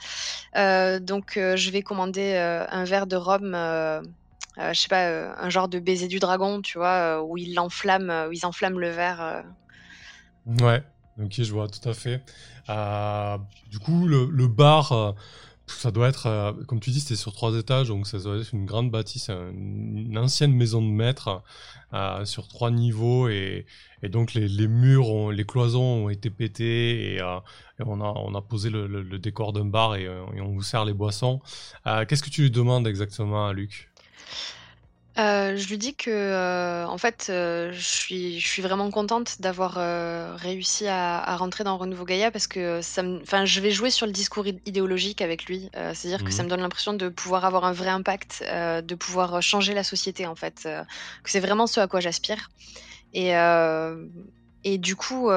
Donc 1.05 1.33
je 1.37 1.71
vais 1.71 1.83
commander, 1.83 2.37
un 2.71 2.85
verre 2.85 3.07
de 3.07 3.17
rhum, 3.17 3.55
heu 3.55 4.01
heu, 4.59 4.73
je 4.75 4.81
sais 4.81 4.89
pas, 4.89 5.35
un 5.39 5.51
genre 5.51 5.69
de 5.69 5.79
baiser 5.79 6.09
du 6.09 6.19
dragon, 6.19 6.63
tu 6.63 6.79
vois? 6.79 7.23
Où 7.23 7.37
ils 7.39 7.55
l'enflamment, 7.55 8.27
où 8.29 8.33
ils 8.33 8.45
enflamment 8.47 8.79
le 8.79 8.91
verre, 8.91 9.21
heu 9.23 10.63
Ouais, 10.65 10.83
ok, 11.23 11.43
je 11.43 11.53
vois 11.53 11.69
tout 11.69 11.87
à 11.89 11.95
fait. 11.95 12.23
Euh, 12.69 13.39
du 13.71 13.79
coup, 13.79 14.07
le, 14.07 14.47
bar, 14.47 14.93
euh, 14.93 15.13
ça 15.67 15.91
doit 15.91 16.09
être, 16.09 16.27
euh, 16.27 16.53
comme 16.67 16.81
tu 16.81 16.91
dis, 16.91 17.01
c'était 17.01 17.17
sur 17.17 17.33
trois 17.33 17.55
étages, 17.59 17.89
donc 17.89 18.07
ça 18.07 18.19
doit 18.19 18.39
être 18.39 18.53
une 18.55 18.67
grande 18.67 18.91
bâtisse, 18.91 19.29
un- 19.31 19.51
une 19.53 20.17
ancienne 20.19 20.53
maison 20.53 20.83
de 20.83 20.89
maître 20.89 21.43
sur 22.25 22.49
trois 22.49 22.71
niveaux, 22.71 23.29
et, 23.29 23.67
donc 24.03 24.35
les, 24.35 24.69
murs, 24.69 25.09
ont- 25.09 25.31
les 25.31 25.45
cloisons 25.45 26.05
ont 26.05 26.09
été 26.11 26.31
pétées, 26.31 27.15
et, 27.17 27.23
on, 27.81 28.01
a, 28.01 28.13
on 28.17 28.35
a 28.35 28.43
posé 28.43 28.71
le, 28.71 29.19
décor 29.19 29.53
d'un 29.53 29.65
bar, 29.65 29.97
et, 29.97 30.05
et 30.05 30.41
on 30.41 30.53
vous 30.53 30.63
sert 30.63 30.85
les 30.85 30.93
boissons. 30.95 31.41
Qu'est-ce 31.85 32.23
que 32.23 32.31
tu 32.31 32.43
lui 32.43 32.51
demandes 32.51 32.87
exactement 32.87 33.47
à 33.47 33.53
Luc? 33.53 33.91
Heu, 35.19 35.57
je 35.57 35.69
lui 35.69 35.79
dis 35.79 35.97
que, 35.97 36.11
heu, 36.11 36.87
en 36.87 36.97
fait, 36.99 37.27
heu, 37.31 37.73
je 37.73 37.81
suis 37.81 38.39
je 38.41 38.47
suis 38.47 38.63
vraiment 38.63 38.91
contente 38.91 39.41
d'avoir, 39.41 39.75
réussi 40.39 40.87
à 40.87 41.19
à 41.19 41.37
rentrer 41.37 41.65
dans 41.65 41.77
Renouveau 41.77 42.05
Gaïa 42.05 42.31
parce 42.31 42.47
que 42.47 42.81
ça 42.83 43.03
me 43.03 43.21
enfin, 43.23 43.45
je 43.45 43.61
vais 43.61 43.71
jouer 43.73 43.91
sur 43.91 44.07
le 44.07 44.13
discours 44.13 44.47
id 44.47 44.61
idéologique 44.65 45.21
avec 45.21 45.47
lui. 45.47 45.71
C'est-à-dire 45.75 46.23
que 46.25 46.33
ça 46.33 46.43
Mhm. 46.43 46.45
me 46.45 46.49
donne 46.49 46.61
l'impression 46.61 46.93
de 46.95 47.09
pouvoir 47.09 47.45
avoir 47.45 47.65
un 47.65 47.73
vrai 47.73 47.89
impact, 47.91 48.43
de 48.45 48.95
pouvoir, 48.95 49.43
changer 49.43 49.75
la 49.75 49.83
société, 49.85 50.27
en 50.27 50.37
fait, 50.37 50.63
que 51.25 51.31
c'est 51.31 51.41
vraiment 51.41 51.67
ce 51.67 51.81
à 51.81 51.89
quoi 51.89 52.01
j'aspire 52.01 52.49
et 53.15 53.33
et 54.75 54.79
du 54.79 54.97
coup, 54.97 55.29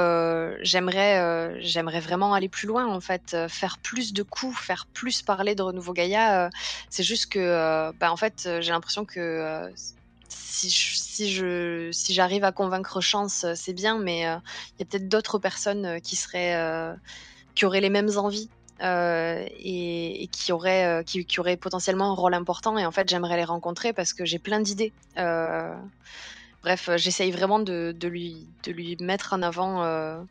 j'aimerais, 0.61 1.19
heu, 1.21 1.57
j'aimerais 1.61 1.99
vraiment 2.01 2.33
aller 2.33 2.49
plus 2.49 2.67
loin, 2.67 2.87
en 2.87 2.99
fait, 3.01 3.33
heu, 3.33 3.47
faire 3.47 3.77
plus 3.83 4.13
de 4.13 4.23
coups, 4.23 4.57
faire 4.59 4.87
plus 4.93 5.21
parler 5.21 5.55
de 5.55 5.61
Renouveau 5.63 5.93
Gaïa, 5.93 6.49
c'est 6.89 7.03
juste 7.03 7.27
que, 7.31 7.91
bah, 7.99 8.11
en 8.11 8.17
fait, 8.17 8.47
j'ai 8.61 8.71
l'impression 8.71 9.05
que, 9.05 9.71
si 10.29 10.69
j'arrive 12.13 12.43
à 12.43 12.51
convaincre 12.51 13.01
Chance, 13.01 13.45
c'est 13.55 13.73
bien, 13.73 13.99
mais 13.99 14.19
il 14.21 14.23
y 14.23 14.83
a 14.83 14.85
peut-être 14.89 15.07
d'autres 15.09 15.39
personnes, 15.39 15.99
qui 16.01 16.15
seraient, 16.15 16.93
qui 17.55 17.65
auraient 17.65 17.81
les 17.81 17.89
mêmes 17.91 18.11
envies, 18.17 18.51
et 18.81 20.29
qui 20.33 20.51
auraient, 20.53 21.57
potentiellement 21.57 22.11
un 22.11 22.15
rôle 22.15 22.33
important 22.35 22.77
et 22.77 22.85
en 22.85 22.91
fait, 22.91 23.09
j'aimerais 23.09 23.37
les 23.37 23.45
rencontrer 23.45 23.93
parce 23.93 24.13
que 24.13 24.25
j'ai 24.25 24.39
plein 24.39 24.59
d'idées. 24.61 24.95
Bref, 26.63 26.89
heu, 26.89 26.97
j'essaye 26.97 27.31
vraiment 27.31 27.59
de 27.59 27.95
lui 28.07 28.97
mettre 28.99 29.33
en 29.33 29.41
avant, 29.41 29.83
heu, 29.85 30.25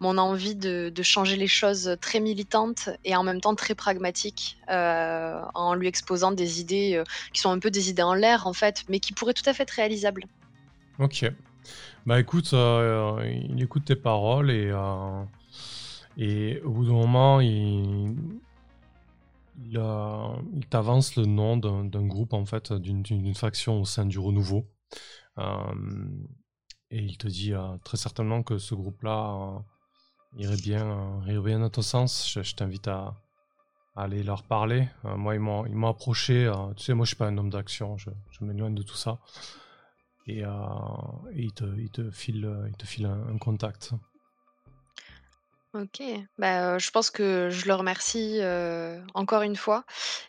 mon 0.00 0.18
envie 0.18 0.56
de 0.56 1.02
changer 1.02 1.36
les 1.36 1.46
choses, 1.46 1.96
très 2.00 2.20
militante 2.20 2.90
et 3.04 3.16
en 3.16 3.22
même 3.22 3.40
temps 3.40 3.54
très 3.54 3.74
pragmatique, 3.74 4.58
heu, 4.70 5.34
en 5.54 5.74
lui 5.74 5.88
exposant 5.88 6.32
des 6.32 6.60
idées, 6.60 7.02
qui 7.32 7.40
sont 7.40 7.50
un 7.50 7.58
peu 7.58 7.70
des 7.70 7.90
idées 7.90 8.02
en 8.02 8.14
l'air, 8.14 8.46
en 8.46 8.52
fait, 8.52 8.82
mais 8.88 9.00
qui 9.00 9.12
pourraient 9.12 9.34
tout 9.34 9.48
à 9.48 9.54
fait 9.54 9.62
être 9.64 9.70
réalisables. 9.72 10.24
Ok. 10.98 11.24
Bah 12.06 12.20
écoute, 12.20 12.52
euh, 12.52 13.20
il 13.50 13.62
écoute 13.62 13.84
tes 13.86 13.96
paroles 13.96 14.50
et, 14.50 14.70
euh, 14.70 15.24
au 16.64 16.70
bout 16.70 16.84
d'un 16.86 16.92
moment, 16.92 17.40
il, 17.40 18.14
euh, 19.76 20.28
t'avance 20.70 21.16
le 21.16 21.24
nom 21.26 21.56
d'un 21.56 22.06
groupe, 22.06 22.32
en 22.32 22.44
fait, 22.46 22.72
d'une 22.72 23.34
faction 23.34 23.80
au 23.80 23.84
sein 23.84 24.06
du 24.06 24.18
Renouveau. 24.18 24.68
Euh, 25.38 25.74
et 26.90 26.98
il 26.98 27.18
te 27.18 27.26
dit 27.26 27.52
euh, 27.52 27.76
très 27.84 27.96
certainement 27.96 28.42
que 28.42 28.58
ce 28.58 28.74
groupe-là 28.74 29.34
euh, 29.34 30.40
irait, 30.40 30.56
bien, 30.56 31.20
irait 31.26 31.44
bien 31.44 31.62
à 31.62 31.70
ton 31.70 31.82
sens. 31.82 32.38
Je, 32.40 32.54
t'invite 32.54 32.88
à, 32.88 33.14
aller 33.96 34.22
leur 34.22 34.42
parler. 34.42 34.88
Moi, 35.04 35.36
ils 35.36 35.40
m'ont 35.40 35.88
approché. 35.88 36.52
tu 36.76 36.84
sais, 36.84 36.94
moi, 36.94 37.04
je 37.04 37.08
suis 37.08 37.16
pas 37.16 37.26
un 37.26 37.38
homme 37.38 37.50
d'action. 37.50 37.96
Je, 37.96 38.10
je 38.30 38.44
m'éloigne 38.44 38.74
de 38.74 38.82
tout 38.82 38.96
ça. 38.96 39.18
Et, 40.26 40.44
euh, 40.44 40.50
il, 41.34 41.52
te, 41.52 41.64
il 41.78 41.90
te 41.90 42.10
file, 42.10 42.50
il 42.68 42.76
te 42.76 42.84
file 42.86 43.06
un, 43.06 43.38
contact. 43.38 43.92
OK. 45.72 46.02
Bah, 46.38 46.78
je 46.78 46.90
pense 46.90 47.10
que 47.10 47.48
je 47.50 47.66
le 47.66 47.74
remercie, 47.74 48.40
encore 49.14 49.42
une 49.42 49.56
fois 49.56 49.84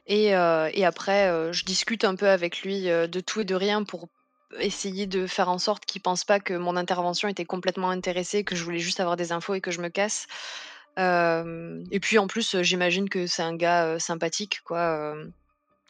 et 0.05 0.27
et 0.27 0.85
après, 0.85 1.53
je 1.53 1.65
discute 1.65 2.03
un 2.03 2.15
peu 2.15 2.29
avec 2.29 2.61
lui, 2.61 2.83
de 2.83 3.19
tout 3.19 3.41
et 3.41 3.45
de 3.45 3.55
rien 3.55 3.83
pour 3.83 4.07
essayer 4.59 5.07
de 5.07 5.27
faire 5.27 5.49
en 5.49 5.57
sorte 5.57 5.85
qu'il 5.85 6.01
pense 6.01 6.23
pas 6.23 6.39
que 6.39 6.53
mon 6.53 6.75
intervention 6.75 7.27
était 7.27 7.45
complètement 7.45 7.89
intéressée, 7.89 8.43
que 8.43 8.55
je 8.55 8.63
voulais 8.63 8.79
juste 8.79 8.99
avoir 8.99 9.15
des 9.15 9.31
infos 9.31 9.53
et 9.53 9.61
que 9.61 9.71
je 9.71 9.81
me 9.81 9.89
casse. 9.89 10.27
Et 10.97 11.99
puis 11.99 12.17
en 12.17 12.27
plus, 12.27 12.61
j'imagine 12.61 13.07
que 13.09 13.27
c'est 13.27 13.43
un 13.43 13.55
gars, 13.55 13.99
sympathique 13.99 14.61
quoi, 14.63 15.15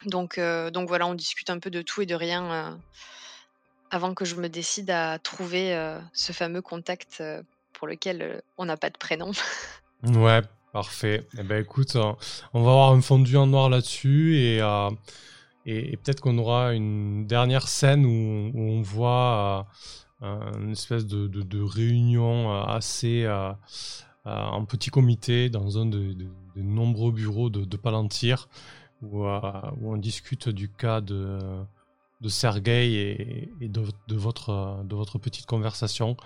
donc 0.04 0.38
donc 0.38 0.88
voilà, 0.88 1.06
on 1.06 1.14
discute 1.14 1.48
un 1.48 1.58
peu 1.58 1.70
de 1.70 1.80
tout 1.80 2.02
et 2.02 2.06
de 2.06 2.14
rien, 2.14 2.78
avant 3.90 4.12
que 4.12 4.26
je 4.26 4.34
me 4.34 4.48
décide 4.48 4.90
à 4.90 5.18
trouver, 5.18 5.74
ce 6.12 6.32
fameux 6.32 6.60
contact, 6.60 7.22
pour 7.78 7.88
lequel, 7.88 8.42
on 8.58 8.64
n'a 8.64 8.76
pas 8.76 8.90
de 8.90 8.98
prénom. 8.98 9.30
Ouais, 10.02 10.42
parfait. 10.72 11.26
Eh 11.38 11.42
ben 11.42 11.62
écoute, 11.62 11.96
euh, 11.96 12.12
on 12.52 12.62
va 12.62 12.70
avoir 12.70 12.92
un 12.92 13.00
fondu 13.00 13.36
en 13.36 13.46
noir 13.46 13.68
là-dessus 13.68 14.36
et, 14.36 14.60
euh, 14.60 14.90
et, 15.68 15.96
peut-être 15.96 16.20
qu'on 16.20 16.38
aura 16.38 16.72
une 16.74 17.26
dernière 17.26 17.68
scène 17.68 18.06
où, 18.06 18.52
on 18.54 18.80
voit 18.80 19.66
euh, 20.22 20.52
une 20.60 20.72
espèce 20.72 21.06
de, 21.06 21.62
réunion 21.62 22.50
euh, 22.52 22.62
assez 22.64 23.24
euh, 23.24 23.52
en 24.24 24.64
petit 24.64 24.90
comité 24.90 25.50
dans 25.50 25.78
un 25.78 25.86
de- 25.86 26.12
de- 26.12 26.30
des 26.56 26.62
nombreux 26.62 27.12
bureaux 27.12 27.50
de, 27.50 27.76
Palantir 27.76 28.48
où, 29.02 29.26
on 29.26 29.96
discute 29.96 30.48
du 30.48 30.68
cas 30.70 31.00
de, 31.00 31.38
de 32.20 32.28
Sergei 32.28 33.50
et, 33.60 33.68
de, 33.68 33.82
votre, 34.16 35.18
petite 35.20 35.46
conversation. 35.46 36.16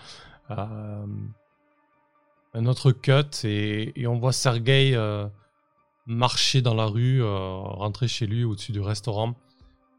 Un 2.54 2.66
autre 2.66 2.92
cut 2.92 3.46
et, 3.46 4.06
on 4.06 4.18
voit 4.18 4.32
Sergei 4.32 4.92
euh, 4.94 5.26
marcher 6.06 6.62
dans 6.62 6.74
la 6.74 6.86
rue, 6.86 7.22
euh, 7.22 7.58
rentrer 7.58 8.08
chez 8.08 8.26
lui 8.26 8.44
au-dessus 8.44 8.72
du 8.72 8.80
restaurant. 8.80 9.34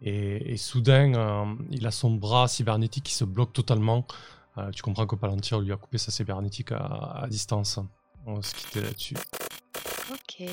Et, 0.05 0.57
soudain, 0.57 1.13
euh, 1.15 1.45
il 1.71 1.87
a 1.87 1.91
son 1.91 2.11
bras 2.11 2.49
cybernétique 2.49 3.05
qui 3.05 3.13
se 3.13 3.23
bloque 3.23 3.53
totalement. 3.53 4.05
Euh, 4.57 4.69
tu 4.71 4.83
comprends 4.83 5.07
que 5.07 5.15
Palantir 5.15 5.61
lui 5.61 5.71
a 5.71 5.77
coupé 5.77 5.97
sa 5.97 6.11
cybernétique 6.11 6.73
à, 6.73 7.21
à 7.21 7.27
distance. 7.27 7.79
On 8.25 8.35
va 8.35 8.41
se 8.41 8.53
quitter 8.53 8.81
là-dessus. 8.81 9.15
OK. 10.11 10.45